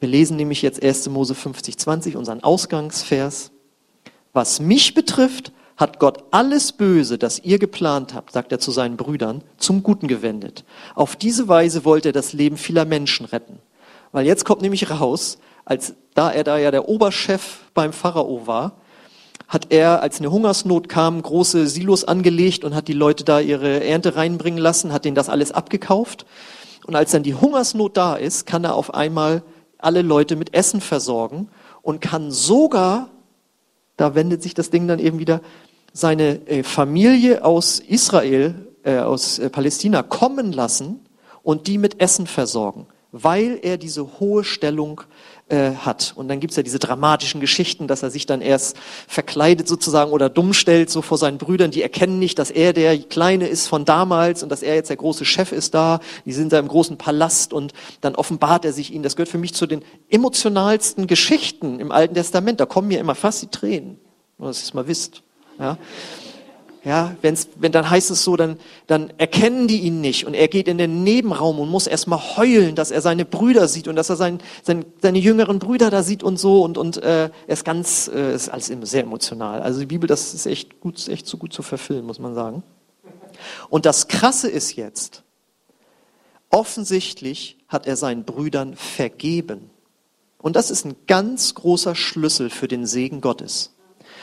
Wir 0.00 0.08
lesen 0.08 0.36
nämlich 0.36 0.62
jetzt 0.62 0.82
1. 0.82 1.08
Mose 1.08 1.34
50, 1.34 1.76
20, 1.76 2.16
unseren 2.16 2.42
Ausgangsvers. 2.42 3.50
Was 4.32 4.60
mich 4.60 4.94
betrifft, 4.94 5.52
hat 5.76 5.98
Gott 5.98 6.24
alles 6.32 6.72
Böse, 6.72 7.18
das 7.18 7.40
ihr 7.40 7.58
geplant 7.58 8.14
habt, 8.14 8.32
sagt 8.32 8.52
er 8.52 8.58
zu 8.58 8.70
seinen 8.70 8.96
Brüdern, 8.96 9.42
zum 9.58 9.82
Guten 9.82 10.08
gewendet. 10.08 10.64
Auf 10.94 11.16
diese 11.16 11.48
Weise 11.48 11.84
wollte 11.84 12.10
er 12.10 12.12
das 12.12 12.32
Leben 12.32 12.56
vieler 12.56 12.84
Menschen 12.84 13.26
retten. 13.26 13.58
Weil 14.12 14.26
jetzt 14.26 14.44
kommt 14.44 14.62
nämlich 14.62 14.90
raus, 14.90 15.38
als 15.64 15.94
da 16.14 16.30
er 16.30 16.44
da 16.44 16.58
ja 16.58 16.70
der 16.70 16.88
Oberchef 16.88 17.60
beim 17.74 17.92
Pharao 17.92 18.46
war, 18.46 18.72
hat 19.46 19.68
er, 19.70 20.02
als 20.02 20.18
eine 20.18 20.30
Hungersnot 20.30 20.88
kam, 20.88 21.22
große 21.22 21.66
Silos 21.68 22.04
angelegt 22.04 22.64
und 22.64 22.74
hat 22.74 22.86
die 22.88 22.92
Leute 22.92 23.24
da 23.24 23.40
ihre 23.40 23.82
Ernte 23.82 24.14
reinbringen 24.14 24.58
lassen, 24.58 24.92
hat 24.92 25.04
denen 25.04 25.14
das 25.14 25.28
alles 25.28 25.52
abgekauft. 25.52 26.26
Und 26.86 26.96
als 26.96 27.12
dann 27.12 27.22
die 27.22 27.34
Hungersnot 27.34 27.96
da 27.96 28.14
ist, 28.14 28.46
kann 28.46 28.64
er 28.64 28.74
auf 28.74 28.94
einmal 28.94 29.42
alle 29.78 30.02
Leute 30.02 30.36
mit 30.36 30.54
Essen 30.54 30.80
versorgen 30.80 31.48
und 31.82 32.00
kann 32.00 32.30
sogar, 32.30 33.10
da 33.96 34.14
wendet 34.14 34.42
sich 34.42 34.54
das 34.54 34.70
Ding 34.70 34.86
dann 34.88 34.98
eben 34.98 35.18
wieder, 35.18 35.40
seine 35.92 36.46
äh, 36.46 36.62
Familie 36.62 37.44
aus 37.44 37.78
Israel, 37.80 38.54
äh, 38.84 38.98
aus 38.98 39.38
äh, 39.38 39.48
Palästina 39.50 40.02
kommen 40.02 40.52
lassen 40.52 41.00
und 41.42 41.66
die 41.66 41.78
mit 41.78 42.00
Essen 42.00 42.26
versorgen, 42.26 42.86
weil 43.12 43.58
er 43.62 43.78
diese 43.78 44.20
hohe 44.20 44.44
Stellung 44.44 45.00
äh, 45.48 45.72
hat. 45.72 46.12
Und 46.16 46.28
dann 46.28 46.40
gibt's 46.40 46.56
ja 46.56 46.62
diese 46.62 46.78
dramatischen 46.78 47.40
Geschichten, 47.40 47.86
dass 47.86 48.02
er 48.02 48.10
sich 48.10 48.26
dann 48.26 48.40
erst 48.40 48.76
verkleidet 49.06 49.68
sozusagen 49.68 50.10
oder 50.10 50.28
dumm 50.28 50.52
stellt, 50.52 50.90
so 50.90 51.02
vor 51.02 51.18
seinen 51.18 51.38
Brüdern. 51.38 51.70
Die 51.70 51.82
erkennen 51.82 52.18
nicht, 52.18 52.38
dass 52.38 52.50
er 52.50 52.72
der 52.72 52.98
Kleine 52.98 53.48
ist 53.48 53.66
von 53.66 53.84
damals 53.84 54.42
und 54.42 54.50
dass 54.50 54.62
er 54.62 54.74
jetzt 54.74 54.90
der 54.90 54.96
große 54.96 55.24
Chef 55.24 55.52
ist 55.52 55.74
da. 55.74 56.00
Die 56.24 56.32
sind 56.32 56.52
da 56.52 56.58
im 56.58 56.68
großen 56.68 56.98
Palast 56.98 57.52
und 57.52 57.72
dann 58.00 58.14
offenbart 58.14 58.64
er 58.64 58.72
sich 58.72 58.92
ihnen. 58.92 59.02
Das 59.02 59.16
gehört 59.16 59.30
für 59.30 59.38
mich 59.38 59.54
zu 59.54 59.66
den 59.66 59.82
emotionalsten 60.10 61.06
Geschichten 61.06 61.80
im 61.80 61.92
Alten 61.92 62.14
Testament. 62.14 62.60
Da 62.60 62.66
kommen 62.66 62.88
mir 62.88 63.00
immer 63.00 63.14
fast 63.14 63.42
die 63.42 63.48
Tränen, 63.48 63.98
nur 64.36 64.48
dass 64.48 64.60
ihr 64.60 64.64
es 64.64 64.74
mal 64.74 64.86
wisst. 64.86 65.22
Ja. 65.58 65.78
Ja, 66.88 67.14
wenn's, 67.20 67.50
wenn 67.56 67.70
dann 67.70 67.90
heißt 67.90 68.10
es 68.10 68.24
so, 68.24 68.34
dann, 68.34 68.56
dann 68.86 69.12
erkennen 69.18 69.68
die 69.68 69.82
ihn 69.82 70.00
nicht 70.00 70.24
und 70.26 70.32
er 70.32 70.48
geht 70.48 70.68
in 70.68 70.78
den 70.78 71.04
Nebenraum 71.04 71.60
und 71.60 71.68
muss 71.68 71.86
erstmal 71.86 72.18
heulen, 72.18 72.76
dass 72.76 72.90
er 72.90 73.02
seine 73.02 73.26
Brüder 73.26 73.68
sieht 73.68 73.88
und 73.88 73.96
dass 73.96 74.08
er 74.08 74.16
sein, 74.16 74.40
sein, 74.62 74.86
seine 75.02 75.18
jüngeren 75.18 75.58
Brüder 75.58 75.90
da 75.90 76.02
sieht 76.02 76.22
und 76.22 76.38
so 76.38 76.62
und, 76.62 76.78
und 76.78 76.96
äh, 76.96 77.24
er 77.24 77.30
ist 77.46 77.66
ganz, 77.66 78.08
äh, 78.08 78.34
ist 78.34 78.48
alles 78.48 78.68
sehr 78.68 79.02
emotional. 79.02 79.60
Also 79.60 79.80
die 79.80 79.86
Bibel, 79.86 80.06
das 80.06 80.32
ist 80.32 80.46
echt 80.46 80.80
gut, 80.80 81.06
echt 81.08 81.26
so 81.26 81.36
gut 81.36 81.52
zu 81.52 81.60
verfilmen, 81.60 82.06
muss 82.06 82.20
man 82.20 82.34
sagen. 82.34 82.62
Und 83.68 83.84
das 83.84 84.08
Krasse 84.08 84.48
ist 84.48 84.74
jetzt, 84.74 85.24
offensichtlich 86.48 87.58
hat 87.68 87.86
er 87.86 87.96
seinen 87.98 88.24
Brüdern 88.24 88.76
vergeben. 88.76 89.68
Und 90.38 90.56
das 90.56 90.70
ist 90.70 90.86
ein 90.86 90.96
ganz 91.06 91.54
großer 91.54 91.94
Schlüssel 91.94 92.48
für 92.48 92.66
den 92.66 92.86
Segen 92.86 93.20
Gottes. 93.20 93.74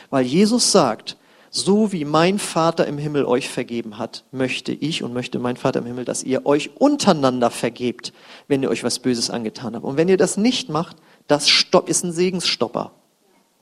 Weil 0.09 0.25
Jesus 0.25 0.71
sagt, 0.71 1.17
so 1.49 1.91
wie 1.91 2.05
mein 2.05 2.39
Vater 2.39 2.85
im 2.85 2.97
Himmel 2.97 3.25
euch 3.25 3.49
vergeben 3.49 3.97
hat, 3.97 4.23
möchte 4.31 4.71
ich 4.71 5.03
und 5.03 5.13
möchte 5.13 5.39
mein 5.39 5.57
Vater 5.57 5.79
im 5.79 5.85
Himmel, 5.85 6.05
dass 6.05 6.23
ihr 6.23 6.45
euch 6.45 6.71
untereinander 6.75 7.49
vergebt, 7.49 8.13
wenn 8.47 8.61
ihr 8.63 8.69
euch 8.69 8.83
was 8.83 8.99
Böses 8.99 9.29
angetan 9.29 9.75
habt. 9.75 9.85
Und 9.85 9.97
wenn 9.97 10.09
ihr 10.09 10.17
das 10.17 10.37
nicht 10.37 10.69
macht, 10.69 10.97
Das 11.27 11.49
Stopp 11.49 11.89
ist 11.89 12.03
ein 12.03 12.11
Segensstopper. 12.11 12.91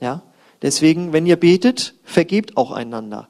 Ja? 0.02 0.22
Deswegen, 0.62 1.13
wenn 1.13 1.26
ihr 1.26 1.38
betet, 1.38 1.96
vergebt 2.04 2.58
auch 2.58 2.72
einander. 2.72 3.30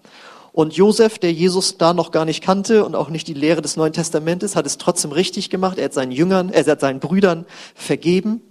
Und 0.51 0.75
Josef, 0.75 1.17
der 1.17 1.33
Jesus 1.33 1.77
da 1.77 1.93
noch 1.93 2.11
gar 2.11 2.25
nicht 2.25 2.43
kannte 2.43 2.85
und 2.85 2.95
auch 2.95 3.09
nicht 3.09 3.27
die 3.27 3.33
Lehre 3.33 3.61
des 3.61 3.75
Neuen 3.75 3.93
Testamentes, 3.93 4.55
hat 4.55 4.67
es 4.67 4.77
trotzdem 4.77 5.11
richtig 5.11 5.49
gemacht. 5.49 5.79
Er 5.79 5.85
hat 5.85 5.93
seinen 5.93 6.11
Jüngern, 6.11 6.49
er 6.49 6.65
hat 6.65 6.79
seinen 6.79 6.99
Brüdern 6.99 7.45
vergeben 7.73 8.41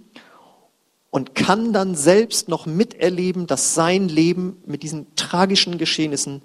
und 1.13 1.35
kann 1.35 1.73
dann 1.73 1.93
selbst 1.93 2.49
noch 2.49 2.65
miterleben, 2.65 3.45
dass 3.45 3.75
sein 3.75 4.09
Leben 4.09 4.57
mit 4.65 4.81
diesen 4.81 5.15
tragischen 5.15 5.77
Geschehnissen 5.77 6.41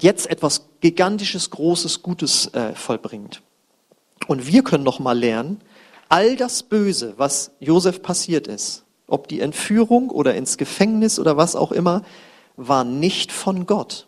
jetzt 0.00 0.30
etwas 0.30 0.70
gigantisches, 0.80 1.50
großes, 1.50 2.02
Gutes 2.02 2.46
äh, 2.54 2.74
vollbringt. 2.74 3.42
Und 4.28 4.46
wir 4.46 4.62
können 4.64 4.82
noch 4.82 4.98
mal 4.98 5.18
lernen, 5.18 5.60
all 6.08 6.36
das 6.36 6.62
Böse, 6.62 7.12
was 7.18 7.50
Josef 7.60 8.00
passiert 8.00 8.46
ist, 8.46 8.84
ob 9.06 9.28
die 9.28 9.40
Entführung 9.40 10.08
oder 10.08 10.34
ins 10.34 10.56
Gefängnis 10.56 11.18
oder 11.18 11.36
was 11.36 11.54
auch 11.54 11.70
immer, 11.70 12.04
war 12.56 12.82
nicht 12.82 13.30
von 13.30 13.66
Gott, 13.66 14.06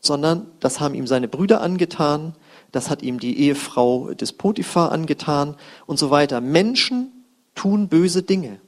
sondern 0.00 0.46
das 0.60 0.80
haben 0.80 0.94
ihm 0.94 1.06
seine 1.06 1.28
Brüder 1.28 1.60
angetan, 1.60 2.34
das 2.72 2.88
hat 2.88 3.02
ihm 3.02 3.20
die 3.20 3.38
Ehefrau 3.40 4.14
des 4.14 4.32
Potiphar 4.32 4.90
angetan 4.90 5.54
und 5.84 5.98
so 5.98 6.10
weiter. 6.10 6.40
Menschen 6.40 7.12
tun 7.56 7.88
böse 7.88 8.22
Dinge. 8.22 8.60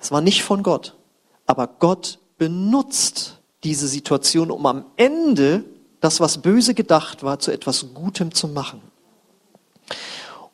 Es 0.00 0.10
war 0.10 0.22
nicht 0.22 0.42
von 0.42 0.62
Gott, 0.62 0.96
aber 1.44 1.66
Gott 1.66 2.18
benutzt 2.38 3.40
diese 3.64 3.88
Situation, 3.88 4.50
um 4.50 4.64
am 4.64 4.86
Ende 4.96 5.64
das, 6.00 6.20
was 6.20 6.38
böse 6.38 6.72
gedacht 6.74 7.22
war, 7.22 7.38
zu 7.40 7.50
etwas 7.50 7.86
Gutem 7.92 8.32
zu 8.32 8.48
machen. 8.48 8.80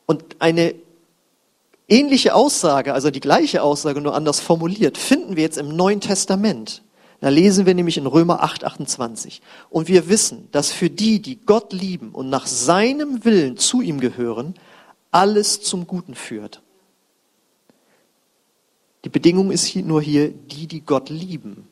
Und 0.07 0.25
eine 0.39 0.75
ähnliche 1.89 2.35
Aussage, 2.35 2.95
also 2.95 3.11
die 3.11 3.21
gleiche 3.21 3.63
Aussage, 3.63 4.01
nur 4.01 4.15
anders 4.15 4.41
formuliert, 4.41 4.99
finden 4.99 5.37
wir 5.37 5.43
jetzt 5.43 5.59
im 5.59 5.77
Neuen 5.77 6.01
Testament. 6.01 6.83
Da 7.21 7.29
lesen 7.29 7.67
wir 7.67 7.75
nämlich 7.75 7.97
in 7.97 8.07
Römer 8.07 8.43
8, 8.43 8.65
28. 8.65 9.41
Und 9.71 9.89
wir 9.89 10.09
wissen, 10.09 10.49
dass 10.53 10.73
für 10.73 10.91
die, 10.91 11.21
die 11.21 11.37
Gott 11.45 11.73
lieben 11.73 12.11
und 12.11 12.29
nach 12.29 12.47
seinem 12.47 13.25
Willen 13.25 13.57
zu 13.57 13.81
ihm 13.81 14.01
gehören, 14.01 14.55
alles 15.11 15.63
zum 15.63 15.87
Guten 15.87 16.15
führt. 16.15 16.64
Die 19.05 19.11
Bedingung 19.11 19.51
ist 19.51 19.77
nur 19.77 20.01
hier, 20.01 20.31
die, 20.31 20.67
die 20.67 20.81
Gott 20.81 21.11
lieben. 21.11 21.69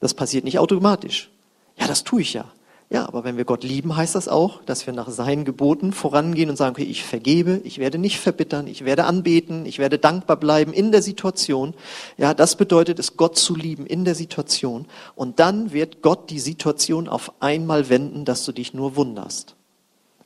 Das 0.00 0.14
passiert 0.14 0.44
nicht 0.44 0.58
automatisch. 0.58 1.30
Ja, 1.76 1.86
das 1.86 2.04
tue 2.04 2.22
ich 2.22 2.32
ja. 2.32 2.46
Ja, 2.90 3.06
aber 3.06 3.22
wenn 3.22 3.36
wir 3.36 3.44
Gott 3.44 3.64
lieben, 3.64 3.96
heißt 3.96 4.14
das 4.14 4.28
auch, 4.28 4.62
dass 4.64 4.86
wir 4.86 4.94
nach 4.94 5.10
seinen 5.10 5.44
Geboten 5.44 5.92
vorangehen 5.92 6.48
und 6.48 6.56
sagen, 6.56 6.74
okay, 6.74 6.88
ich 6.88 7.04
vergebe, 7.04 7.60
ich 7.64 7.76
werde 7.76 7.98
nicht 7.98 8.18
verbittern, 8.18 8.66
ich 8.66 8.86
werde 8.86 9.04
anbeten, 9.04 9.66
ich 9.66 9.78
werde 9.78 9.98
dankbar 9.98 10.38
bleiben 10.38 10.72
in 10.72 10.90
der 10.90 11.02
Situation. 11.02 11.74
Ja, 12.16 12.32
das 12.32 12.56
bedeutet 12.56 12.98
es, 12.98 13.18
Gott 13.18 13.36
zu 13.36 13.54
lieben 13.54 13.84
in 13.84 14.06
der 14.06 14.14
Situation. 14.14 14.86
Und 15.14 15.38
dann 15.38 15.72
wird 15.72 16.00
Gott 16.00 16.30
die 16.30 16.40
Situation 16.40 17.08
auf 17.08 17.32
einmal 17.40 17.90
wenden, 17.90 18.24
dass 18.24 18.46
du 18.46 18.52
dich 18.52 18.72
nur 18.72 18.96
wunderst. 18.96 19.54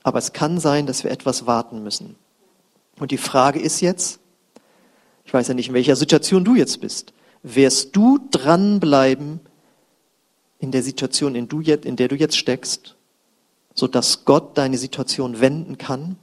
Aber 0.04 0.20
es 0.20 0.32
kann 0.32 0.60
sein, 0.60 0.86
dass 0.86 1.02
wir 1.02 1.10
etwas 1.10 1.48
warten 1.48 1.82
müssen. 1.82 2.14
Und 3.00 3.10
die 3.10 3.18
Frage 3.18 3.58
ist 3.58 3.80
jetzt, 3.80 4.20
ich 5.24 5.32
weiß 5.32 5.48
ja 5.48 5.54
nicht, 5.54 5.68
in 5.68 5.74
welcher 5.74 5.96
Situation 5.96 6.44
du 6.44 6.54
jetzt 6.54 6.80
bist, 6.80 7.12
wirst 7.42 7.94
du 7.96 8.18
dranbleiben 8.30 9.40
in 10.58 10.70
der 10.70 10.82
Situation, 10.82 11.34
in, 11.34 11.48
der 11.48 12.08
du 12.08 12.14
jetzt 12.14 12.36
steckst, 12.36 12.96
so 13.74 13.86
dass 13.86 14.24
Gott 14.24 14.56
deine 14.58 14.78
Situation 14.78 15.40
wenden 15.40 15.78
kann. 15.78 16.16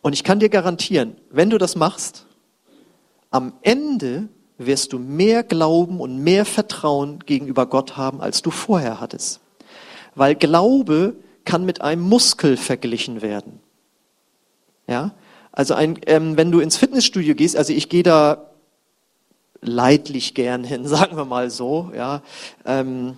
Und 0.00 0.12
ich 0.12 0.24
kann 0.24 0.40
dir 0.40 0.48
garantieren, 0.48 1.16
wenn 1.30 1.50
du 1.50 1.58
das 1.58 1.76
machst, 1.76 2.26
am 3.30 3.52
Ende 3.62 4.28
wirst 4.58 4.92
du 4.92 4.98
mehr 4.98 5.42
Glauben 5.42 6.00
und 6.00 6.18
mehr 6.18 6.44
Vertrauen 6.44 7.18
gegenüber 7.20 7.66
Gott 7.66 7.96
haben, 7.96 8.20
als 8.20 8.42
du 8.42 8.50
vorher 8.50 9.00
hattest. 9.00 9.40
Weil 10.14 10.34
Glaube 10.36 11.16
kann 11.44 11.66
mit 11.66 11.80
einem 11.80 12.02
Muskel 12.02 12.56
verglichen 12.56 13.20
werden. 13.20 13.60
Ja, 14.86 15.14
also 15.54 15.74
ein, 15.74 15.98
ähm, 16.06 16.36
wenn 16.36 16.50
du 16.50 16.58
ins 16.58 16.76
Fitnessstudio 16.76 17.36
gehst, 17.36 17.56
also 17.56 17.72
ich 17.72 17.88
gehe 17.88 18.02
da 18.02 18.50
leidlich 19.60 20.34
gern 20.34 20.64
hin, 20.64 20.86
sagen 20.86 21.16
wir 21.16 21.24
mal 21.24 21.50
so. 21.50 21.92
Ja, 21.96 22.22
ähm, 22.66 23.16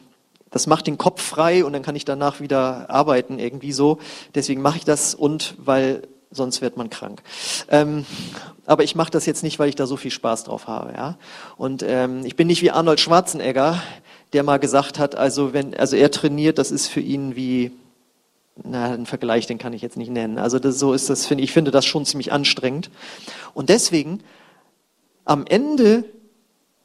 das 0.51 0.67
macht 0.67 0.87
den 0.87 0.99
Kopf 0.99 1.23
frei 1.23 1.65
und 1.65 1.73
dann 1.73 1.83
kann 1.83 1.97
ich 1.97 2.05
danach 2.05 2.41
wieder 2.41 2.91
arbeiten 2.91 3.39
irgendwie 3.39 3.73
so. 3.73 3.99
Deswegen 4.35 4.61
mache 4.63 4.79
ich 4.79 4.85
das 4.85 5.15
und 5.15 5.55
weil 5.59 6.03
sonst 6.31 6.61
wird 6.61 6.77
man 6.77 6.91
krank. 6.91 7.23
Ähm, 7.71 8.05
aber 8.67 8.85
ich 8.85 8.95
mache 8.95 9.11
das 9.11 9.27
jetzt 9.27 9.43
nicht, 9.43 9.59
weil 9.59 9.71
ich 9.71 9.75
da 9.75 9.87
so 9.87 9.97
viel 9.97 10.11
Spaß 10.11 10.45
drauf 10.45 10.67
habe. 10.67 10.93
Ja, 10.93 11.17
und 11.57 11.83
ähm, 11.87 12.25
ich 12.25 12.37
bin 12.37 12.49
nicht 12.49 12.63
wie 12.63 12.71
Arnold 12.71 13.01
Schwarzenegger, 13.01 13.83
der 14.35 14.43
mal 14.43 14.59
gesagt 14.59 14.99
hat, 14.99 15.15
also 15.15 15.55
wenn, 15.55 15.75
also 15.75 15.97
er 15.97 16.11
trainiert, 16.11 16.59
das 16.59 16.71
ist 16.71 16.89
für 16.89 17.01
ihn 17.01 17.35
wie 17.35 17.73
na, 18.65 18.93
einen 18.93 19.07
Vergleich, 19.07 19.47
den 19.47 19.59
kann 19.59 19.73
ich 19.73 19.83
jetzt 19.83 19.97
nicht 19.97 20.11
nennen. 20.11 20.39
Also 20.39 20.59
das, 20.59 20.79
so 20.79 20.93
ist 20.93 21.11
das, 21.11 21.27
finde 21.27 21.45
ich, 21.45 21.53
finde 21.53 21.71
das 21.71 21.85
schon 21.85 22.05
ziemlich 22.05 22.33
anstrengend. 22.33 22.91
Und 23.55 23.69
deswegen, 23.69 24.21
am 25.25 25.45
Ende 25.47 26.05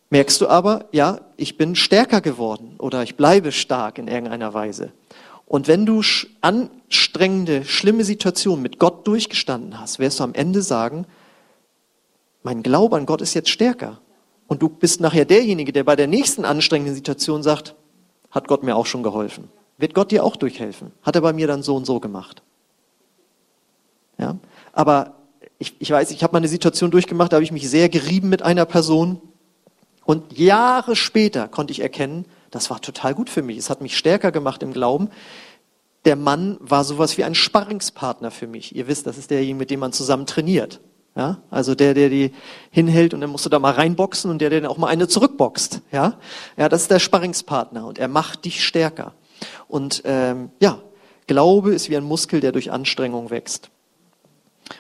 merkst 0.10 0.42
du 0.42 0.48
aber, 0.48 0.86
ja, 0.92 1.22
ich 1.38 1.58
bin 1.58 1.76
stärker 1.76 2.22
geworden 2.22 2.76
oder 2.78 3.04
ich 3.04 3.16
bleibe 3.16 3.52
stark 3.52 3.98
in 3.98 4.08
irgendeiner 4.08 4.54
Weise. 4.54 4.92
Und 5.46 5.68
wenn 5.68 5.86
du 5.86 6.02
anstrengende, 6.42 7.66
schlimme 7.66 8.04
Situationen 8.04 8.62
mit 8.62 8.80
Gott 8.80 9.08
durchgestanden 9.08 9.80
hast, 9.80 10.00
wirst 10.00 10.20
du 10.20 10.24
am 10.24 10.34
Ende 10.34 10.62
sagen, 10.62 11.06
mein 12.44 12.64
Glaube 12.64 12.98
an 12.98 13.06
Gott 13.06 13.22
ist 13.22 13.34
jetzt 13.34 13.50
stärker. 13.50 14.00
Und 14.48 14.62
du 14.62 14.70
bist 14.70 15.00
nachher 15.00 15.26
derjenige, 15.26 15.72
der 15.72 15.84
bei 15.84 15.96
der 15.96 16.08
nächsten 16.08 16.46
anstrengenden 16.46 16.96
Situation 16.96 17.44
sagt, 17.44 17.76
hat 18.32 18.48
Gott 18.48 18.64
mir 18.64 18.76
auch 18.76 18.86
schon 18.86 19.04
geholfen. 19.04 19.50
Wird 19.78 19.94
Gott 19.94 20.12
dir 20.12 20.24
auch 20.24 20.36
durchhelfen? 20.36 20.92
Hat 21.02 21.16
er 21.16 21.22
bei 21.22 21.34
mir 21.34 21.48
dann 21.48 21.64
so 21.64 21.76
und 21.76 21.86
so 21.86 22.00
gemacht. 22.00 22.44
Ja? 24.18 24.38
Aber 24.74 25.16
ich, 25.58 25.76
ich 25.80 25.92
weiß, 25.92 26.12
ich 26.12 26.24
habe 26.24 26.34
mal 26.34 26.38
eine 26.38 26.48
Situation 26.48 26.92
durchgemacht, 26.92 27.32
da 27.32 27.36
habe 27.36 27.44
ich 27.44 27.52
mich 27.52 27.70
sehr 27.70 27.90
gerieben 27.90 28.30
mit 28.30 28.42
einer 28.42 28.66
Person 28.66 29.22
und 30.06 30.38
Jahre 30.38 30.96
später 30.96 31.48
konnte 31.48 31.72
ich 31.72 31.82
erkennen, 31.82 32.26
das 32.50 32.70
war 32.70 32.82
total 32.82 33.14
gut 33.14 33.30
für 33.30 33.42
mich. 33.42 33.58
Es 33.58 33.70
hat 33.70 33.82
mich 33.82 33.98
stärker 33.98 34.32
gemacht 34.32 34.62
im 34.62 34.74
Glauben. 34.74 35.10
Der 36.06 36.16
Mann 36.16 36.58
war 36.60 36.84
sowas 36.84 37.18
wie 37.18 37.24
ein 37.24 37.36
Sparringspartner 37.36 38.32
für 38.32 38.48
mich. 38.48 38.76
Ihr 38.76 38.88
wisst, 38.88 39.08
das 39.08 39.18
ist 39.18 39.32
derjenige, 39.32 39.58
mit 39.58 39.72
dem 39.72 39.80
man 39.80 39.94
zusammen 39.94 40.26
trainiert. 40.26 40.82
Ja, 41.16 41.40
also 41.50 41.76
der, 41.76 41.94
der 41.94 42.10
die 42.10 42.32
hinhält 42.70 43.14
und 43.14 43.20
dann 43.20 43.30
musst 43.30 43.46
du 43.46 43.50
da 43.50 43.60
mal 43.60 43.74
reinboxen 43.74 44.32
und 44.32 44.40
der, 44.40 44.50
der 44.50 44.62
dann 44.62 44.72
auch 44.72 44.78
mal 44.78 44.88
eine 44.88 45.10
zurückboxt. 45.10 45.82
Ja, 45.92 46.18
ja, 46.56 46.70
das 46.70 46.84
ist 46.84 46.92
der 46.92 47.00
Sparringspartner 47.00 47.86
und 47.86 48.00
er 48.00 48.08
macht 48.08 48.46
dich 48.46 48.66
stärker. 48.66 49.14
Und 49.72 50.04
ähm, 50.06 50.52
ja, 50.60 50.82
Glaube 51.28 51.74
ist 51.74 51.90
wie 51.90 51.98
ein 51.98 52.04
Muskel, 52.04 52.42
der 52.42 52.52
durch 52.52 52.72
Anstrengung 52.72 53.30
wächst. 53.30 53.70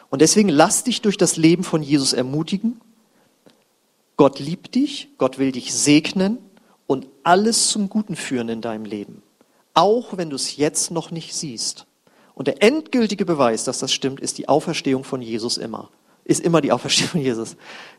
Und 0.09 0.21
deswegen 0.21 0.49
lass 0.49 0.83
dich 0.83 1.01
durch 1.01 1.17
das 1.17 1.37
Leben 1.37 1.63
von 1.63 1.81
Jesus 1.81 2.13
ermutigen 2.13 2.79
Gott 4.21 4.37
liebt 4.37 4.75
dich, 4.75 5.09
Gott 5.17 5.39
will 5.39 5.51
dich 5.51 5.73
segnen 5.73 6.37
und 6.85 7.07
alles 7.23 7.69
zum 7.69 7.89
Guten 7.89 8.15
führen 8.15 8.49
in 8.49 8.61
deinem 8.61 8.85
Leben. 8.85 9.23
Auch 9.73 10.15
wenn 10.15 10.29
du 10.29 10.35
es 10.35 10.57
jetzt 10.57 10.91
noch 10.91 11.09
nicht 11.09 11.33
siehst. 11.33 11.87
Und 12.35 12.47
der 12.47 12.61
endgültige 12.61 13.25
Beweis, 13.25 13.63
dass 13.63 13.79
das 13.79 13.91
stimmt, 13.91 14.19
ist 14.19 14.37
die 14.37 14.47
Auferstehung 14.47 15.03
von 15.03 15.23
Jesus 15.23 15.57
immer. 15.57 15.89
Ist 16.23 16.41
immer 16.41 16.61
die 16.61 16.71
Auferstehung 16.71 17.09
von 17.09 17.21
Jesus. 17.21 17.55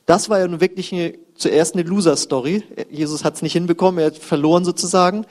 Das 0.07 0.28
war 0.28 0.38
ja 0.38 0.46
nun 0.46 0.61
wirklich 0.61 0.92
eine, 0.92 1.18
zuerst 1.35 1.74
eine 1.74 1.83
Loser-Story. 1.83 2.62
Jesus 2.88 3.24
hat 3.24 3.35
es 3.35 3.42
nicht 3.42 3.55
hinbekommen, 3.55 3.98
er 3.98 4.07
hat 4.07 4.16
verloren 4.16 4.64
sozusagen. 4.64 5.26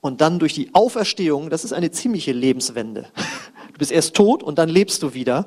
Und 0.00 0.20
dann 0.20 0.38
durch 0.38 0.54
die 0.54 0.74
Auferstehung, 0.74 1.50
das 1.50 1.64
ist 1.64 1.72
eine 1.72 1.90
ziemliche 1.90 2.32
Lebenswende. 2.32 3.06
Du 3.72 3.78
bist 3.78 3.92
erst 3.92 4.14
tot 4.14 4.42
und 4.42 4.58
dann 4.58 4.68
lebst 4.68 5.04
du 5.04 5.14
wieder. 5.14 5.46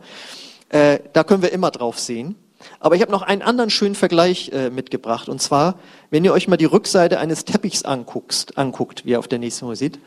Äh, 0.70 1.00
da 1.12 1.26
können 1.26 1.42
wir 1.42 1.52
immer 1.52 1.70
drauf 1.70 2.00
sehen. 2.00 2.36
Aber 2.80 2.96
ich 2.96 3.02
habe 3.02 3.12
noch 3.12 3.24
einen 3.24 3.42
anderen 3.42 3.70
schönen 3.70 3.96
Vergleich 3.96 4.52
äh, 4.54 4.70
mitgebracht. 4.70 5.28
Und 5.28 5.42
zwar, 5.42 5.80
wenn 6.12 6.24
ihr 6.24 6.32
euch 6.32 6.48
mal 6.48 6.56
die 6.56 6.64
Rückseite 6.64 7.20
eines 7.20 7.44
Teppichs 7.44 7.84
anguckst, 7.84 8.58
anguckt, 8.58 9.06
wie 9.06 9.12
ihr 9.12 9.20
auf 9.20 9.28
der 9.28 9.40
nächsten 9.40 9.66
Folie 9.66 9.76
sieht, 9.76 10.00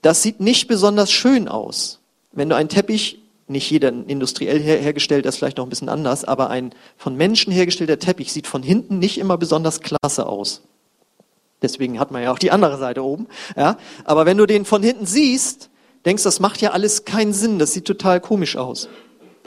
das 0.00 0.22
sieht 0.22 0.40
nicht 0.40 0.68
besonders 0.68 1.12
schön 1.12 1.48
aus. 1.48 2.00
Wenn 2.32 2.48
du 2.48 2.56
einen 2.56 2.70
Teppich, 2.70 3.20
nicht 3.46 3.70
jeder 3.70 3.88
industriell 3.88 4.60
her 4.60 4.78
hergestellt, 4.78 5.26
das 5.26 5.34
ist 5.34 5.38
vielleicht 5.40 5.58
noch 5.58 5.66
ein 5.66 5.70
bisschen 5.70 5.88
anders, 5.88 6.24
aber 6.24 6.48
ein 6.50 6.72
von 6.96 7.16
Menschen 7.16 7.52
hergestellter 7.52 7.98
Teppich 7.98 8.32
sieht 8.32 8.46
von 8.46 8.62
hinten 8.62 8.98
nicht 8.98 9.18
immer 9.18 9.36
besonders 9.36 9.80
klasse 9.80 10.26
aus. 10.26 10.62
Deswegen 11.62 12.00
hat 12.00 12.10
man 12.10 12.22
ja 12.22 12.32
auch 12.32 12.38
die 12.38 12.50
andere 12.50 12.78
Seite 12.78 13.04
oben. 13.04 13.26
Ja? 13.56 13.76
Aber 14.04 14.26
wenn 14.26 14.38
du 14.38 14.46
den 14.46 14.64
von 14.64 14.82
hinten 14.82 15.06
siehst, 15.06 15.70
denkst, 16.04 16.22
das 16.22 16.40
macht 16.40 16.60
ja 16.60 16.70
alles 16.70 17.04
keinen 17.04 17.32
Sinn, 17.32 17.58
das 17.58 17.72
sieht 17.72 17.84
total 17.84 18.20
komisch 18.20 18.56
aus. 18.56 18.88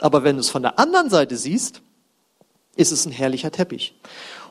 Aber 0.00 0.24
wenn 0.24 0.36
du 0.36 0.40
es 0.40 0.50
von 0.50 0.62
der 0.62 0.78
anderen 0.78 1.10
Seite 1.10 1.36
siehst, 1.36 1.82
ist 2.76 2.92
es 2.92 3.06
ein 3.06 3.12
herrlicher 3.12 3.50
Teppich. 3.50 3.94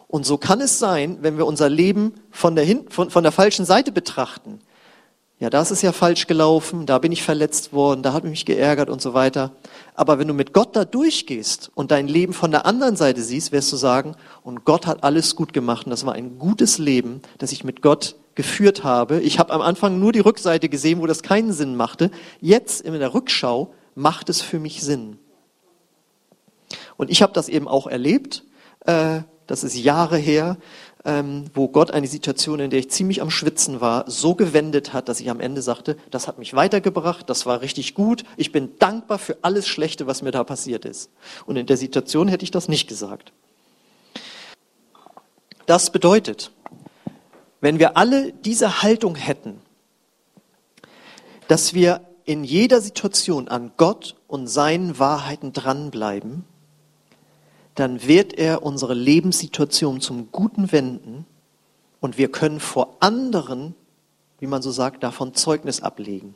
Und 0.07 0.25
so 0.25 0.37
kann 0.37 0.61
es 0.61 0.79
sein, 0.79 1.17
wenn 1.21 1.37
wir 1.37 1.45
unser 1.45 1.69
Leben 1.69 2.13
von 2.29 2.55
der, 2.55 2.65
hin, 2.65 2.85
von, 2.89 3.09
von 3.09 3.23
der 3.23 3.31
falschen 3.31 3.65
Seite 3.65 3.91
betrachten. 3.91 4.59
Ja, 5.43 5.49
das 5.49 5.71
ist 5.71 5.81
ja 5.81 5.91
falsch 5.91 6.27
gelaufen, 6.27 6.85
da 6.85 6.99
bin 6.99 7.11
ich 7.11 7.21
verletzt 7.21 7.73
worden, 7.73 8.01
da 8.01 8.13
hat 8.13 8.23
mich 8.23 8.45
geärgert 8.45 8.89
und 8.89 9.01
so 9.01 9.13
weiter. 9.13 9.51
Aber 9.93 10.17
wenn 10.17 10.29
du 10.29 10.33
mit 10.33 10.53
Gott 10.53 10.73
da 10.73 10.85
durchgehst 10.85 11.69
und 11.75 11.91
dein 11.91 12.07
Leben 12.07 12.31
von 12.31 12.49
der 12.49 12.65
anderen 12.65 12.95
Seite 12.95 13.21
siehst, 13.21 13.51
wirst 13.51 13.69
du 13.73 13.75
sagen, 13.75 14.15
und 14.43 14.63
Gott 14.63 14.87
hat 14.87 15.03
alles 15.03 15.35
gut 15.35 15.51
gemacht 15.51 15.85
und 15.85 15.89
das 15.89 16.05
war 16.05 16.13
ein 16.13 16.39
gutes 16.39 16.77
Leben, 16.77 17.21
das 17.39 17.51
ich 17.51 17.65
mit 17.65 17.81
Gott 17.81 18.15
geführt 18.35 18.85
habe. 18.85 19.19
Ich 19.19 19.37
habe 19.37 19.51
am 19.51 19.59
Anfang 19.59 19.99
nur 19.99 20.13
die 20.13 20.21
Rückseite 20.21 20.69
gesehen, 20.69 21.01
wo 21.01 21.07
das 21.07 21.23
keinen 21.23 21.51
Sinn 21.51 21.75
machte. 21.75 22.09
Jetzt 22.39 22.79
in 22.79 22.93
der 22.93 23.13
Rückschau 23.13 23.73
macht 23.95 24.29
es 24.29 24.41
für 24.41 24.59
mich 24.59 24.81
Sinn. 24.81 25.17
Und 26.95 27.11
ich 27.11 27.21
habe 27.21 27.33
das 27.33 27.49
eben 27.49 27.67
auch 27.67 27.87
erlebt. 27.87 28.45
Äh, 28.85 29.23
das 29.45 29.65
ist 29.65 29.75
Jahre 29.75 30.17
her 30.17 30.55
ähm, 31.05 31.45
wo 31.53 31.67
Gott 31.67 31.91
eine 31.91 32.07
Situation, 32.07 32.59
in 32.59 32.69
der 32.69 32.79
ich 32.79 32.89
ziemlich 32.89 33.21
am 33.21 33.29
Schwitzen 33.29 33.81
war, 33.81 34.09
so 34.09 34.35
gewendet 34.35 34.93
hat, 34.93 35.09
dass 35.09 35.19
ich 35.19 35.29
am 35.29 35.39
Ende 35.39 35.61
sagte, 35.61 35.97
das 36.11 36.27
hat 36.27 36.39
mich 36.39 36.53
weitergebracht, 36.53 37.29
das 37.29 37.45
war 37.45 37.61
richtig 37.61 37.93
gut, 37.93 38.23
ich 38.37 38.51
bin 38.51 38.77
dankbar 38.79 39.19
für 39.19 39.37
alles 39.41 39.67
Schlechte, 39.67 40.07
was 40.07 40.21
mir 40.21 40.31
da 40.31 40.43
passiert 40.43 40.85
ist. 40.85 41.09
Und 41.45 41.57
in 41.57 41.65
der 41.65 41.77
Situation 41.77 42.27
hätte 42.27 42.43
ich 42.43 42.51
das 42.51 42.69
nicht 42.69 42.87
gesagt. 42.87 43.33
Das 45.65 45.91
bedeutet, 45.91 46.51
wenn 47.61 47.79
wir 47.79 47.97
alle 47.97 48.33
diese 48.33 48.81
Haltung 48.81 49.15
hätten, 49.15 49.61
dass 51.47 51.73
wir 51.73 52.01
in 52.25 52.43
jeder 52.43 52.79
Situation 52.79 53.47
an 53.49 53.71
Gott 53.75 54.15
und 54.27 54.47
seinen 54.47 54.99
Wahrheiten 54.99 55.51
dranbleiben, 55.51 56.45
dann 57.75 58.07
wird 58.07 58.33
er 58.33 58.63
unsere 58.63 58.93
Lebenssituation 58.93 60.01
zum 60.01 60.31
Guten 60.31 60.71
wenden 60.71 61.25
und 61.99 62.17
wir 62.17 62.31
können 62.31 62.59
vor 62.59 62.97
anderen, 62.99 63.75
wie 64.39 64.47
man 64.47 64.61
so 64.61 64.71
sagt, 64.71 65.03
davon 65.03 65.33
Zeugnis 65.33 65.81
ablegen. 65.81 66.35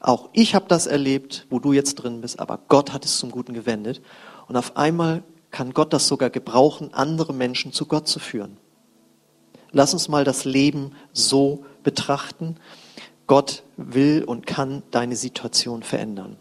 Auch 0.00 0.30
ich 0.32 0.54
habe 0.54 0.66
das 0.68 0.86
erlebt, 0.86 1.46
wo 1.50 1.58
du 1.58 1.72
jetzt 1.72 1.96
drin 1.96 2.20
bist, 2.20 2.40
aber 2.40 2.58
Gott 2.68 2.92
hat 2.92 3.04
es 3.04 3.18
zum 3.18 3.30
Guten 3.30 3.52
gewendet. 3.52 4.00
Und 4.48 4.56
auf 4.56 4.76
einmal 4.76 5.22
kann 5.50 5.74
Gott 5.74 5.92
das 5.92 6.08
sogar 6.08 6.30
gebrauchen, 6.30 6.94
andere 6.94 7.34
Menschen 7.34 7.72
zu 7.72 7.86
Gott 7.86 8.08
zu 8.08 8.18
führen. 8.18 8.56
Lass 9.72 9.92
uns 9.92 10.08
mal 10.08 10.24
das 10.24 10.44
Leben 10.44 10.92
so 11.12 11.64
betrachten. 11.82 12.56
Gott 13.26 13.62
will 13.76 14.24
und 14.24 14.46
kann 14.46 14.82
deine 14.90 15.16
Situation 15.16 15.82
verändern. 15.82 16.36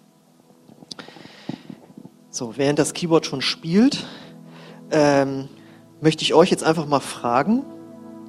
So, 2.31 2.57
während 2.57 2.77
das 2.77 2.93
Keyboard 2.93 3.25
schon 3.25 3.41
spielt, 3.41 4.05
ähm, 4.91 5.49
möchte 5.99 6.21
ich 6.21 6.35
euch 6.35 6.51
jetzt 6.51 6.63
einfach 6.63 6.85
mal 6.85 6.99
fragen, 6.99 7.65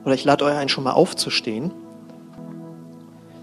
oder 0.06 0.14
ich 0.14 0.24
lade 0.24 0.46
euch 0.46 0.54
ein, 0.54 0.70
schon 0.70 0.84
mal 0.84 0.92
aufzustehen. 0.92 1.70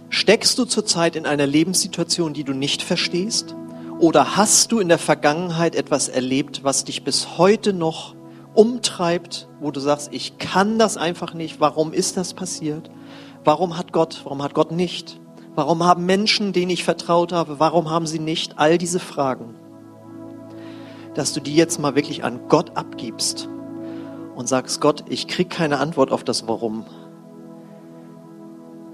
Steckst 0.10 0.58
du 0.58 0.66
zurzeit 0.66 1.16
in 1.16 1.28
einer 1.28 1.46
Lebenssituation, 1.46 2.34
die 2.34 2.44
du 2.44 2.54
nicht 2.54 2.82
verstehst? 2.82 3.56
Oder 4.00 4.36
hast 4.36 4.72
du 4.72 4.80
in 4.80 4.88
der 4.88 4.98
Vergangenheit 4.98 5.76
etwas 5.76 6.10
erlebt, 6.10 6.64
was 6.64 6.86
dich 6.86 7.04
bis 7.04 7.38
heute 7.38 7.72
noch 7.72 8.16
umtreibt, 8.56 9.48
wo 9.60 9.70
du 9.70 9.80
sagst, 9.80 10.10
ich 10.12 10.40
kann 10.40 10.80
das 10.80 10.98
einfach 10.98 11.36
nicht, 11.36 11.60
warum 11.60 11.94
ist 11.94 12.18
das 12.18 12.34
passiert? 12.34 12.90
Warum 13.44 13.78
hat 13.78 13.94
Gott, 13.94 14.22
warum 14.24 14.42
hat 14.42 14.56
Gott 14.56 14.72
nicht? 14.72 15.20
Warum 15.54 15.84
haben 15.84 16.08
Menschen, 16.08 16.52
denen 16.52 16.72
ich 16.72 16.84
vertraut 16.84 17.32
habe, 17.32 17.60
warum 17.60 17.92
haben 17.92 18.08
sie 18.08 18.20
nicht? 18.20 18.58
All 18.58 18.80
diese 18.80 19.00
Fragen 19.00 19.54
dass 21.18 21.34
du 21.34 21.40
die 21.40 21.56
jetzt 21.56 21.80
mal 21.80 21.96
wirklich 21.96 22.24
an 22.24 22.42
Gott 22.48 22.78
abgibst 22.78 23.50
und 24.36 24.48
sagst, 24.48 24.80
Gott, 24.82 25.04
ich 25.10 25.28
krieg 25.28 25.50
keine 25.50 25.80
Antwort 25.80 26.12
auf 26.12 26.24
das 26.24 26.48
Warum. 26.48 26.86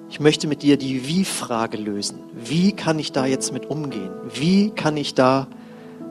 Ich 0.09 0.21
möchte 0.21 0.47
mit 0.47 0.61
dir 0.61 0.77
die 0.77 1.05
Wie-Frage 1.05 1.77
lösen. 1.77 2.19
Wie 2.33 2.71
kann 2.71 2.97
ich 2.97 3.11
da 3.11 3.25
jetzt 3.25 3.51
mit 3.51 3.65
umgehen? 3.65 4.11
Wie 4.33 4.69
kann 4.69 4.95
ich 4.95 5.15
da 5.15 5.47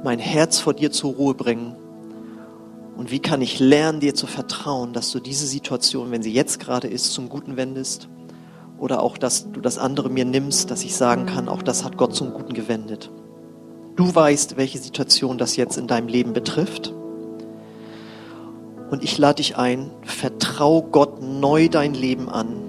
mein 0.04 0.18
Herz 0.18 0.58
vor 0.58 0.74
dir 0.74 0.92
zur 0.92 1.14
Ruhe 1.14 1.32
bringen? 1.32 1.76
Und 2.94 3.10
wie 3.10 3.20
kann 3.20 3.40
ich 3.40 3.58
lernen, 3.58 4.00
dir 4.00 4.14
zu 4.14 4.26
vertrauen, 4.26 4.92
dass 4.92 5.12
du 5.12 5.18
diese 5.18 5.46
Situation, 5.46 6.10
wenn 6.10 6.22
sie 6.22 6.32
jetzt 6.32 6.60
gerade 6.60 6.88
ist, 6.88 7.14
zum 7.14 7.30
Guten 7.30 7.56
wendest? 7.56 8.10
Oder 8.76 9.02
auch, 9.02 9.16
dass 9.16 9.50
du 9.50 9.62
das 9.62 9.78
andere 9.78 10.10
mir 10.10 10.26
nimmst, 10.26 10.70
dass 10.70 10.84
ich 10.84 10.94
sagen 10.94 11.24
kann, 11.24 11.48
auch 11.48 11.62
das 11.62 11.84
hat 11.84 11.96
Gott 11.96 12.14
zum 12.14 12.34
Guten 12.34 12.52
gewendet. 12.52 13.10
Du 13.94 14.14
weißt, 14.14 14.56
welche 14.56 14.78
Situation 14.78 15.36
das 15.36 15.56
jetzt 15.56 15.76
in 15.76 15.86
deinem 15.86 16.08
Leben 16.08 16.32
betrifft. 16.32 16.94
Und 18.90 19.04
ich 19.04 19.18
lade 19.18 19.36
dich 19.36 19.56
ein, 19.56 19.90
vertrau 20.02 20.82
Gott 20.82 21.22
neu 21.22 21.68
dein 21.68 21.94
Leben 21.94 22.28
an 22.28 22.62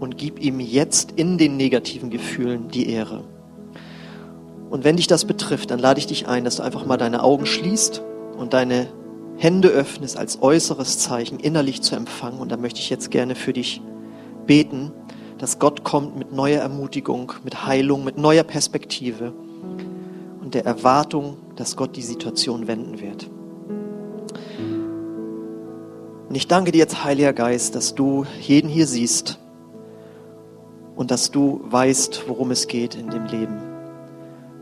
und 0.00 0.16
gib 0.16 0.40
ihm 0.40 0.60
jetzt 0.60 1.12
in 1.12 1.38
den 1.38 1.56
negativen 1.56 2.10
Gefühlen 2.10 2.68
die 2.68 2.88
Ehre. 2.88 3.24
Und 4.70 4.84
wenn 4.84 4.96
dich 4.96 5.06
das 5.06 5.24
betrifft, 5.24 5.70
dann 5.70 5.78
lade 5.78 5.98
ich 5.98 6.06
dich 6.06 6.26
ein, 6.26 6.44
dass 6.44 6.56
du 6.56 6.62
einfach 6.62 6.86
mal 6.86 6.96
deine 6.96 7.22
Augen 7.22 7.46
schließt 7.46 8.02
und 8.36 8.52
deine 8.52 8.88
Hände 9.36 9.68
öffnest 9.68 10.16
als 10.16 10.40
äußeres 10.40 10.98
Zeichen, 10.98 11.38
innerlich 11.40 11.82
zu 11.82 11.96
empfangen. 11.96 12.38
Und 12.38 12.50
da 12.50 12.56
möchte 12.56 12.80
ich 12.80 12.90
jetzt 12.90 13.10
gerne 13.10 13.34
für 13.34 13.52
dich 13.52 13.80
beten, 14.46 14.92
dass 15.38 15.58
Gott 15.58 15.84
kommt 15.84 16.16
mit 16.16 16.32
neuer 16.32 16.60
Ermutigung, 16.60 17.32
mit 17.42 17.66
Heilung, 17.66 18.04
mit 18.04 18.18
neuer 18.18 18.44
Perspektive 18.44 19.32
der 20.54 20.64
Erwartung, 20.64 21.36
dass 21.56 21.76
Gott 21.76 21.96
die 21.96 22.02
Situation 22.02 22.66
wenden 22.66 23.00
wird. 23.00 23.28
Und 26.28 26.34
ich 26.34 26.48
danke 26.48 26.72
dir 26.72 26.78
jetzt, 26.78 27.04
Heiliger 27.04 27.32
Geist, 27.32 27.74
dass 27.74 27.94
du 27.94 28.24
jeden 28.40 28.68
hier 28.68 28.86
siehst 28.86 29.38
und 30.96 31.10
dass 31.10 31.30
du 31.30 31.60
weißt, 31.64 32.24
worum 32.28 32.50
es 32.50 32.66
geht 32.66 32.94
in 32.94 33.10
dem 33.10 33.26
Leben. 33.26 33.60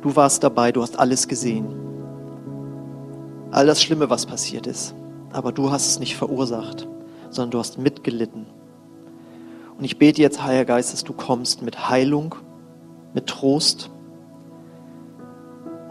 Du 0.02 0.16
warst 0.16 0.42
dabei, 0.42 0.72
du 0.72 0.82
hast 0.82 0.98
alles 0.98 1.28
gesehen. 1.28 1.66
All 3.52 3.66
das 3.66 3.82
Schlimme, 3.82 4.10
was 4.10 4.26
passiert 4.26 4.66
ist. 4.66 4.94
Aber 5.32 5.52
du 5.52 5.70
hast 5.70 5.86
es 5.86 6.00
nicht 6.00 6.16
verursacht, 6.16 6.88
sondern 7.30 7.52
du 7.52 7.58
hast 7.58 7.78
mitgelitten. 7.78 8.46
Und 9.78 9.84
ich 9.84 9.98
bete 9.98 10.20
jetzt, 10.20 10.42
Heiliger 10.42 10.64
Geist, 10.64 10.92
dass 10.92 11.04
du 11.04 11.12
kommst 11.12 11.62
mit 11.62 11.88
Heilung, 11.88 12.34
mit 13.14 13.28
Trost, 13.28 13.90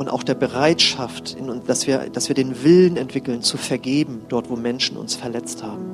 und 0.02 0.10
auch 0.10 0.24
der 0.24 0.34
Bereitschaft, 0.34 1.36
in, 1.36 1.62
dass, 1.68 1.86
wir, 1.86 2.10
dass 2.10 2.28
wir 2.28 2.34
den 2.34 2.64
Willen 2.64 2.98
entwickeln, 2.98 3.44
zu 3.44 3.58
vergeben, 3.58 4.24
dort 4.30 4.50
wo 4.50 4.56
Menschen 4.56 4.98
uns 4.98 5.14
verletzt 5.14 5.62
haben. 5.62 5.86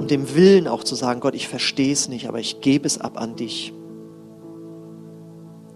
Und 0.00 0.10
dem 0.10 0.34
Willen 0.34 0.66
auch 0.66 0.82
zu 0.82 0.96
sagen, 0.96 1.20
Gott, 1.20 1.36
ich 1.36 1.46
verstehe 1.46 1.92
es 1.92 2.08
nicht, 2.08 2.26
aber 2.26 2.40
ich 2.40 2.60
gebe 2.60 2.88
es 2.88 3.00
ab 3.00 3.20
an 3.20 3.36
dich. 3.36 3.72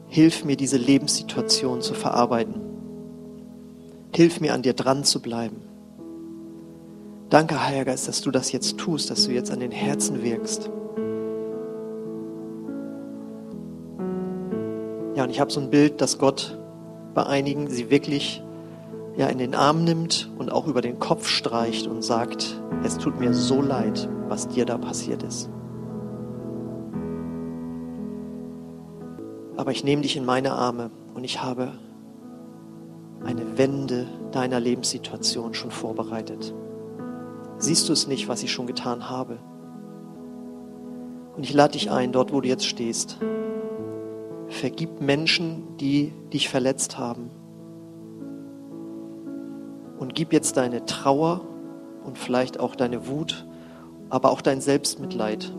Hilf 0.09 0.45
mir, 0.45 0.57
diese 0.57 0.79
Lebenssituation 0.79 1.81
zu 1.81 1.95
verarbeiten. 1.95 2.61
Hilf 4.13 4.41
mir, 4.41 4.53
an 4.53 4.63
dir 4.63 4.75
dran 4.75 5.05
zu 5.05 5.23
bleiben. 5.23 5.59
Danke, 7.31 7.65
Heiliger 7.65 7.85
Geist, 7.85 8.09
dass 8.09 8.21
du 8.21 8.33
das 8.33 8.51
jetzt 8.51 8.79
tust, 8.79 9.11
dass 9.11 9.27
du 9.27 9.31
jetzt 9.31 9.53
an 9.53 9.61
den 9.61 9.71
Herzen 9.71 10.25
wirkst. 10.25 10.71
Ja, 15.17 15.25
und 15.25 15.31
ich 15.31 15.41
habe 15.41 15.51
so 15.51 15.61
ein 15.61 15.71
Bild, 15.71 16.03
dass 16.03 16.19
Gott 16.19 16.59
bei 17.15 17.25
einigen 17.25 17.69
sie 17.71 17.89
wirklich 17.89 18.43
ja, 19.17 19.29
in 19.29 19.39
den 19.39 19.55
Arm 19.55 19.83
nimmt 19.83 20.31
und 20.37 20.53
auch 20.53 20.67
über 20.67 20.83
den 20.83 20.99
Kopf 20.99 21.27
streicht 21.27 21.87
und 21.87 22.05
sagt, 22.05 22.61
es 22.85 22.99
tut 22.99 23.19
mir 23.19 23.33
so 23.33 23.63
leid, 23.63 24.11
was 24.29 24.47
dir 24.47 24.67
da 24.67 24.77
passiert 24.77 25.23
ist. 25.23 25.49
Aber 29.57 29.71
ich 29.71 29.85
nehme 29.85 30.03
dich 30.03 30.19
in 30.19 30.27
meine 30.27 30.53
Arme 30.53 30.91
und 31.15 31.25
ich 31.25 31.43
habe 31.43 31.73
eine 33.25 33.57
Wende 33.57 34.07
deiner 34.33 34.61
Lebenssituation 34.61 35.55
schon 35.55 35.71
vorbereitet. 35.71 36.55
Siehst 37.57 37.89
du 37.89 37.95
es 37.95 38.07
nicht, 38.07 38.29
was 38.29 38.43
ich 38.43 38.53
schon 38.53 38.67
getan 38.67 39.09
habe? 39.09 39.39
Und 41.39 41.43
ich 41.43 41.55
lade 41.55 41.73
dich 41.73 41.91
ein, 41.91 42.13
dort 42.13 42.35
wo 42.35 42.43
du 42.43 42.49
jetzt 42.49 42.67
stehst, 42.67 43.19
Vergib 44.57 45.03
Menschen, 45.03 45.77
die 45.77 46.15
dich 46.33 46.49
verletzt 46.49 46.97
haben. 46.99 47.31
Und 49.99 50.15
gib 50.15 50.33
jetzt 50.33 50.57
deine 50.57 50.87
Trauer 50.87 51.43
und 52.05 52.17
vielleicht 52.17 52.59
auch 52.59 52.75
deine 52.75 53.07
Wut, 53.07 53.47
aber 54.09 54.31
auch 54.31 54.41
dein 54.41 54.63
Selbstmitleid 54.63 55.53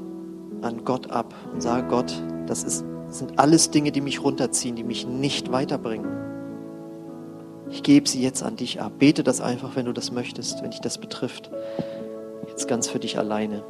an 0.62 0.84
Gott 0.84 1.12
ab 1.12 1.36
und 1.54 1.62
sage 1.62 1.88
Gott, 1.88 2.12
das 2.48 2.64
ist, 2.64 2.84
sind 3.10 3.38
alles 3.38 3.70
Dinge, 3.70 3.92
die 3.92 4.02
mich 4.02 4.24
runterziehen, 4.24 4.76
die 4.76 4.84
mich 4.84 5.06
nicht 5.06 5.52
weiterbringen. 5.52 6.08
Ich 7.70 7.84
gebe 7.84 8.10
sie 8.10 8.24
jetzt 8.24 8.42
an 8.42 8.56
dich 8.56 8.82
ab. 8.82 8.94
Bete 8.98 9.24
das 9.24 9.42
einfach, 9.42 9.76
wenn 9.76 9.86
du 9.86 9.94
das 9.94 10.12
möchtest, 10.12 10.64
wenn 10.64 10.72
dich 10.72 10.82
das 10.82 10.98
betrifft. 10.98 11.52
Jetzt 12.48 12.68
ganz 12.68 12.88
für 12.88 13.00
dich 13.00 13.20
alleine. 13.20 13.64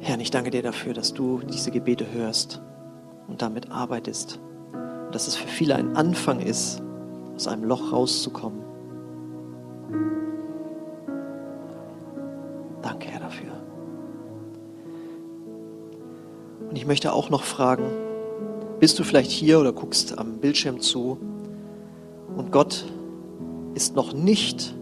Herr, 0.00 0.18
ich 0.18 0.30
danke 0.30 0.50
dir 0.50 0.62
dafür, 0.62 0.92
dass 0.92 1.14
du 1.14 1.40
diese 1.40 1.70
Gebete 1.70 2.12
hörst 2.12 2.60
und 3.28 3.42
damit 3.42 3.70
arbeitest. 3.70 4.40
Und 5.06 5.14
dass 5.14 5.28
es 5.28 5.36
für 5.36 5.48
viele 5.48 5.76
ein 5.76 5.96
Anfang 5.96 6.40
ist, 6.40 6.82
aus 7.34 7.48
einem 7.48 7.64
Loch 7.64 7.92
rauszukommen. 7.92 8.60
Danke, 12.82 13.08
Herr, 13.08 13.20
dafür. 13.20 13.52
ich 16.74 16.86
möchte 16.86 17.12
auch 17.12 17.30
noch 17.30 17.44
fragen, 17.44 17.84
bist 18.80 18.98
du 18.98 19.04
vielleicht 19.04 19.30
hier 19.30 19.60
oder 19.60 19.72
guckst 19.72 20.18
am 20.18 20.38
Bildschirm 20.38 20.80
zu 20.80 21.18
und 22.36 22.50
Gott 22.50 22.84
ist 23.74 23.94
noch 23.94 24.12
nicht 24.12 24.74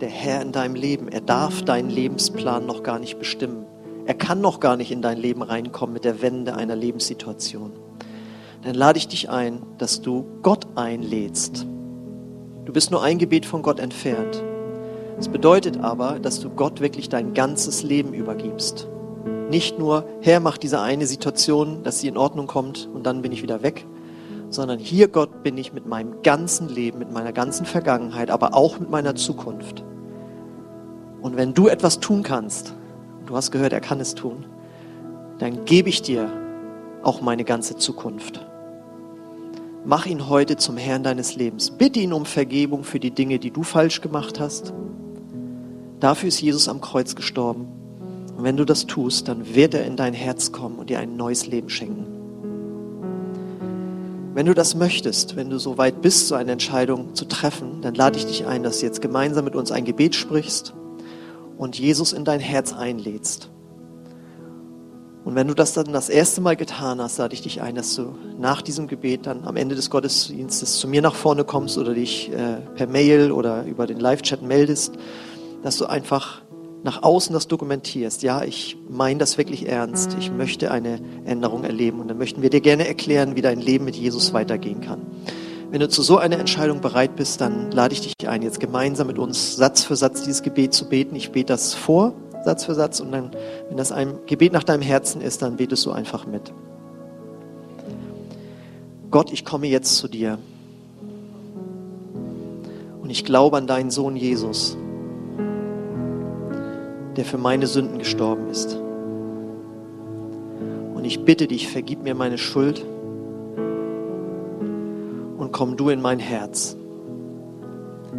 der 0.00 0.10
Herr 0.10 0.42
in 0.42 0.52
deinem 0.52 0.74
Leben. 0.74 1.08
Er 1.08 1.20
darf 1.20 1.62
deinen 1.62 1.88
Lebensplan 1.88 2.66
noch 2.66 2.82
gar 2.82 2.98
nicht 2.98 3.18
bestimmen. 3.18 3.64
Er 4.04 4.14
kann 4.14 4.40
noch 4.40 4.60
gar 4.60 4.76
nicht 4.76 4.92
in 4.92 5.02
dein 5.02 5.18
Leben 5.18 5.42
reinkommen 5.42 5.94
mit 5.94 6.04
der 6.04 6.20
Wende 6.20 6.54
einer 6.54 6.76
Lebenssituation. 6.76 7.72
Dann 8.66 8.74
lade 8.74 8.98
ich 8.98 9.06
dich 9.06 9.30
ein, 9.30 9.62
dass 9.78 10.02
du 10.02 10.26
Gott 10.42 10.66
einlädst. 10.74 11.64
Du 12.64 12.72
bist 12.72 12.90
nur 12.90 13.00
ein 13.00 13.18
Gebet 13.18 13.46
von 13.46 13.62
Gott 13.62 13.78
entfernt. 13.78 14.42
Das 15.16 15.28
bedeutet 15.28 15.78
aber, 15.78 16.18
dass 16.18 16.40
du 16.40 16.50
Gott 16.50 16.80
wirklich 16.80 17.08
dein 17.08 17.32
ganzes 17.32 17.84
Leben 17.84 18.12
übergibst. 18.12 18.88
Nicht 19.50 19.78
nur, 19.78 20.04
Herr, 20.20 20.40
mach 20.40 20.58
diese 20.58 20.80
eine 20.80 21.06
Situation, 21.06 21.84
dass 21.84 22.00
sie 22.00 22.08
in 22.08 22.16
Ordnung 22.16 22.48
kommt 22.48 22.88
und 22.92 23.06
dann 23.06 23.22
bin 23.22 23.30
ich 23.30 23.40
wieder 23.40 23.62
weg, 23.62 23.86
sondern 24.50 24.80
hier, 24.80 25.06
Gott, 25.06 25.44
bin 25.44 25.56
ich 25.58 25.72
mit 25.72 25.86
meinem 25.86 26.22
ganzen 26.24 26.68
Leben, 26.68 26.98
mit 26.98 27.12
meiner 27.12 27.32
ganzen 27.32 27.66
Vergangenheit, 27.66 28.32
aber 28.32 28.56
auch 28.56 28.80
mit 28.80 28.90
meiner 28.90 29.14
Zukunft. 29.14 29.84
Und 31.22 31.36
wenn 31.36 31.54
du 31.54 31.68
etwas 31.68 32.00
tun 32.00 32.24
kannst, 32.24 32.74
du 33.26 33.36
hast 33.36 33.52
gehört, 33.52 33.72
er 33.72 33.80
kann 33.80 34.00
es 34.00 34.16
tun, 34.16 34.44
dann 35.38 35.64
gebe 35.66 35.88
ich 35.88 36.02
dir 36.02 36.28
auch 37.04 37.20
meine 37.20 37.44
ganze 37.44 37.76
Zukunft. 37.76 38.44
Mach 39.88 40.04
ihn 40.06 40.28
heute 40.28 40.56
zum 40.56 40.76
Herrn 40.76 41.04
deines 41.04 41.36
Lebens. 41.36 41.70
Bitte 41.70 42.00
ihn 42.00 42.12
um 42.12 42.26
Vergebung 42.26 42.82
für 42.82 42.98
die 42.98 43.12
Dinge, 43.12 43.38
die 43.38 43.52
du 43.52 43.62
falsch 43.62 44.00
gemacht 44.00 44.40
hast. 44.40 44.72
Dafür 46.00 46.26
ist 46.26 46.40
Jesus 46.40 46.68
am 46.68 46.80
Kreuz 46.80 47.14
gestorben. 47.14 47.68
Und 48.36 48.42
wenn 48.42 48.56
du 48.56 48.64
das 48.64 48.86
tust, 48.86 49.28
dann 49.28 49.54
wird 49.54 49.74
er 49.74 49.86
in 49.86 49.94
dein 49.94 50.12
Herz 50.12 50.50
kommen 50.50 50.80
und 50.80 50.90
dir 50.90 50.98
ein 50.98 51.14
neues 51.14 51.46
Leben 51.46 51.68
schenken. 51.68 52.04
Wenn 54.34 54.46
du 54.46 54.54
das 54.54 54.74
möchtest, 54.74 55.36
wenn 55.36 55.50
du 55.50 55.58
so 55.58 55.78
weit 55.78 56.02
bist, 56.02 56.26
so 56.26 56.34
eine 56.34 56.50
Entscheidung 56.50 57.14
zu 57.14 57.24
treffen, 57.24 57.80
dann 57.80 57.94
lade 57.94 58.18
ich 58.18 58.26
dich 58.26 58.44
ein, 58.44 58.64
dass 58.64 58.80
du 58.80 58.86
jetzt 58.86 59.00
gemeinsam 59.00 59.44
mit 59.44 59.54
uns 59.54 59.70
ein 59.70 59.84
Gebet 59.84 60.16
sprichst 60.16 60.74
und 61.56 61.78
Jesus 61.78 62.12
in 62.12 62.24
dein 62.24 62.40
Herz 62.40 62.72
einlädst. 62.72 63.50
Und 65.26 65.34
wenn 65.34 65.48
du 65.48 65.54
das 65.54 65.72
dann 65.72 65.92
das 65.92 66.08
erste 66.08 66.40
Mal 66.40 66.54
getan 66.54 67.00
hast, 67.00 67.18
lade 67.18 67.34
ich 67.34 67.42
dich 67.42 67.60
ein, 67.60 67.74
dass 67.74 67.96
du 67.96 68.14
nach 68.38 68.62
diesem 68.62 68.86
Gebet 68.86 69.26
dann 69.26 69.42
am 69.42 69.56
Ende 69.56 69.74
des 69.74 69.90
Gottesdienstes 69.90 70.78
zu 70.78 70.86
mir 70.86 71.02
nach 71.02 71.16
vorne 71.16 71.42
kommst 71.42 71.76
oder 71.78 71.94
dich 71.94 72.30
äh, 72.30 72.58
per 72.76 72.86
Mail 72.86 73.32
oder 73.32 73.64
über 73.64 73.88
den 73.88 73.98
Live-Chat 73.98 74.42
meldest, 74.42 74.94
dass 75.64 75.78
du 75.78 75.86
einfach 75.86 76.42
nach 76.84 77.02
außen 77.02 77.34
das 77.34 77.48
dokumentierst. 77.48 78.22
Ja, 78.22 78.44
ich 78.44 78.78
meine 78.88 79.18
das 79.18 79.36
wirklich 79.36 79.68
ernst. 79.68 80.16
Ich 80.20 80.30
möchte 80.30 80.70
eine 80.70 81.00
Änderung 81.24 81.64
erleben. 81.64 81.98
Und 81.98 82.06
dann 82.06 82.18
möchten 82.18 82.40
wir 82.42 82.50
dir 82.50 82.60
gerne 82.60 82.86
erklären, 82.86 83.34
wie 83.34 83.42
dein 83.42 83.58
Leben 83.58 83.84
mit 83.84 83.96
Jesus 83.96 84.32
weitergehen 84.32 84.80
kann. 84.80 85.00
Wenn 85.72 85.80
du 85.80 85.88
zu 85.88 86.02
so 86.02 86.18
einer 86.18 86.38
Entscheidung 86.38 86.80
bereit 86.80 87.16
bist, 87.16 87.40
dann 87.40 87.72
lade 87.72 87.94
ich 87.94 88.00
dich 88.00 88.28
ein, 88.28 88.42
jetzt 88.42 88.60
gemeinsam 88.60 89.08
mit 89.08 89.18
uns 89.18 89.56
Satz 89.56 89.82
für 89.82 89.96
Satz 89.96 90.22
dieses 90.22 90.44
Gebet 90.44 90.72
zu 90.72 90.88
beten. 90.88 91.16
Ich 91.16 91.32
bete 91.32 91.46
das 91.46 91.74
vor, 91.74 92.14
Satz 92.46 92.64
für 92.64 92.74
Satz. 92.74 93.00
Und 93.00 93.12
dann, 93.12 93.30
wenn 93.68 93.76
das 93.76 93.92
ein 93.92 94.20
Gebet 94.24 94.54
nach 94.54 94.64
deinem 94.64 94.82
Herzen 94.82 95.20
ist, 95.20 95.42
dann 95.42 95.56
betest 95.56 95.84
du 95.84 95.92
einfach 95.92 96.26
mit. 96.26 96.54
Gott, 99.10 99.30
ich 99.30 99.44
komme 99.44 99.66
jetzt 99.66 99.96
zu 99.96 100.08
dir. 100.08 100.38
Und 103.02 103.10
ich 103.10 103.24
glaube 103.24 103.58
an 103.58 103.66
deinen 103.66 103.90
Sohn 103.90 104.16
Jesus 104.16 104.78
der 107.16 107.24
für 107.24 107.38
meine 107.38 107.66
Sünden 107.66 107.98
gestorben 107.98 108.48
ist. 108.50 108.76
Und 110.94 111.04
ich 111.04 111.24
bitte 111.24 111.46
dich, 111.46 111.68
vergib 111.68 112.02
mir 112.02 112.14
meine 112.14 112.38
Schuld 112.38 112.84
und 115.38 115.50
komm 115.52 115.76
du 115.76 115.88
in 115.88 116.00
mein 116.00 116.18
Herz. 116.18 116.76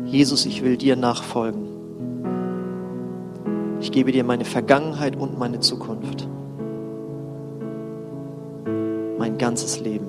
Jesus, 0.05 0.45
ich 0.45 0.63
will 0.63 0.77
dir 0.77 0.95
nachfolgen. 0.95 1.76
Ich 3.79 3.91
gebe 3.91 4.11
dir 4.11 4.23
meine 4.23 4.45
Vergangenheit 4.45 5.15
und 5.15 5.37
meine 5.37 5.59
Zukunft. 5.59 6.27
Mein 9.17 9.37
ganzes 9.37 9.79
Leben. 9.79 10.07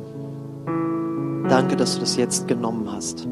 Danke, 1.48 1.76
dass 1.76 1.94
du 1.94 2.00
das 2.00 2.16
jetzt 2.16 2.48
genommen 2.48 2.90
hast. 2.92 3.26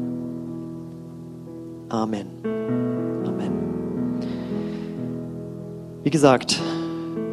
Amen. 1.89 2.27
Wie 6.07 6.09
gesagt, 6.09 6.57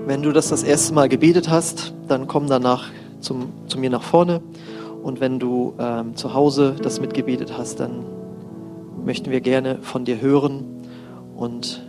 wenn 0.04 0.24
du 0.24 0.32
das 0.32 0.48
das 0.48 0.64
erste 0.64 0.94
Mal 0.94 1.08
gebetet 1.08 1.48
hast, 1.48 1.94
dann 2.08 2.26
komm 2.26 2.48
danach 2.48 2.90
zum, 3.20 3.52
zu 3.68 3.78
mir 3.78 3.88
nach 3.88 4.02
vorne. 4.02 4.40
Und 5.00 5.20
wenn 5.20 5.38
du 5.38 5.74
ähm, 5.78 6.16
zu 6.16 6.34
Hause 6.34 6.74
das 6.82 7.00
mitgebetet 7.00 7.56
hast, 7.56 7.78
dann 7.78 8.04
möchten 9.04 9.30
wir 9.30 9.40
gerne 9.40 9.78
von 9.80 10.04
dir 10.04 10.20
hören 10.20 10.64
und 11.36 11.83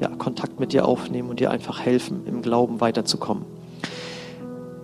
ja, 0.00 0.08
Kontakt 0.08 0.60
mit 0.60 0.72
dir 0.72 0.86
aufnehmen 0.86 1.30
und 1.30 1.40
dir 1.40 1.50
einfach 1.50 1.80
helfen, 1.80 2.26
im 2.26 2.42
Glauben 2.42 2.80
weiterzukommen. 2.80 3.44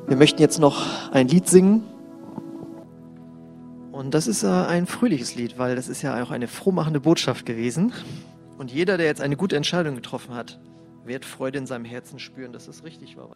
Wir 0.06 0.16
möchten 0.16 0.40
jetzt 0.40 0.58
noch 0.58 1.10
ein 1.12 1.28
Lied 1.28 1.48
singen. 1.48 1.82
Und 3.92 4.12
das 4.12 4.26
ist 4.26 4.42
äh, 4.42 4.48
ein 4.48 4.86
fröhliches 4.86 5.34
Lied, 5.34 5.58
weil 5.58 5.76
das 5.76 5.88
ist 5.88 6.02
ja 6.02 6.22
auch 6.22 6.30
eine 6.30 6.48
frohmachende 6.48 7.00
Botschaft 7.00 7.46
gewesen. 7.46 7.92
Und 8.58 8.72
jeder, 8.72 8.96
der 8.96 9.06
jetzt 9.06 9.20
eine 9.20 9.36
gute 9.36 9.56
Entscheidung 9.56 9.94
getroffen 9.94 10.34
hat, 10.34 10.58
wird 11.04 11.24
Freude 11.24 11.58
in 11.58 11.66
seinem 11.66 11.84
Herzen 11.84 12.18
spüren, 12.18 12.52
dass 12.52 12.68
es 12.68 12.84
richtig 12.84 13.16
war. 13.16 13.30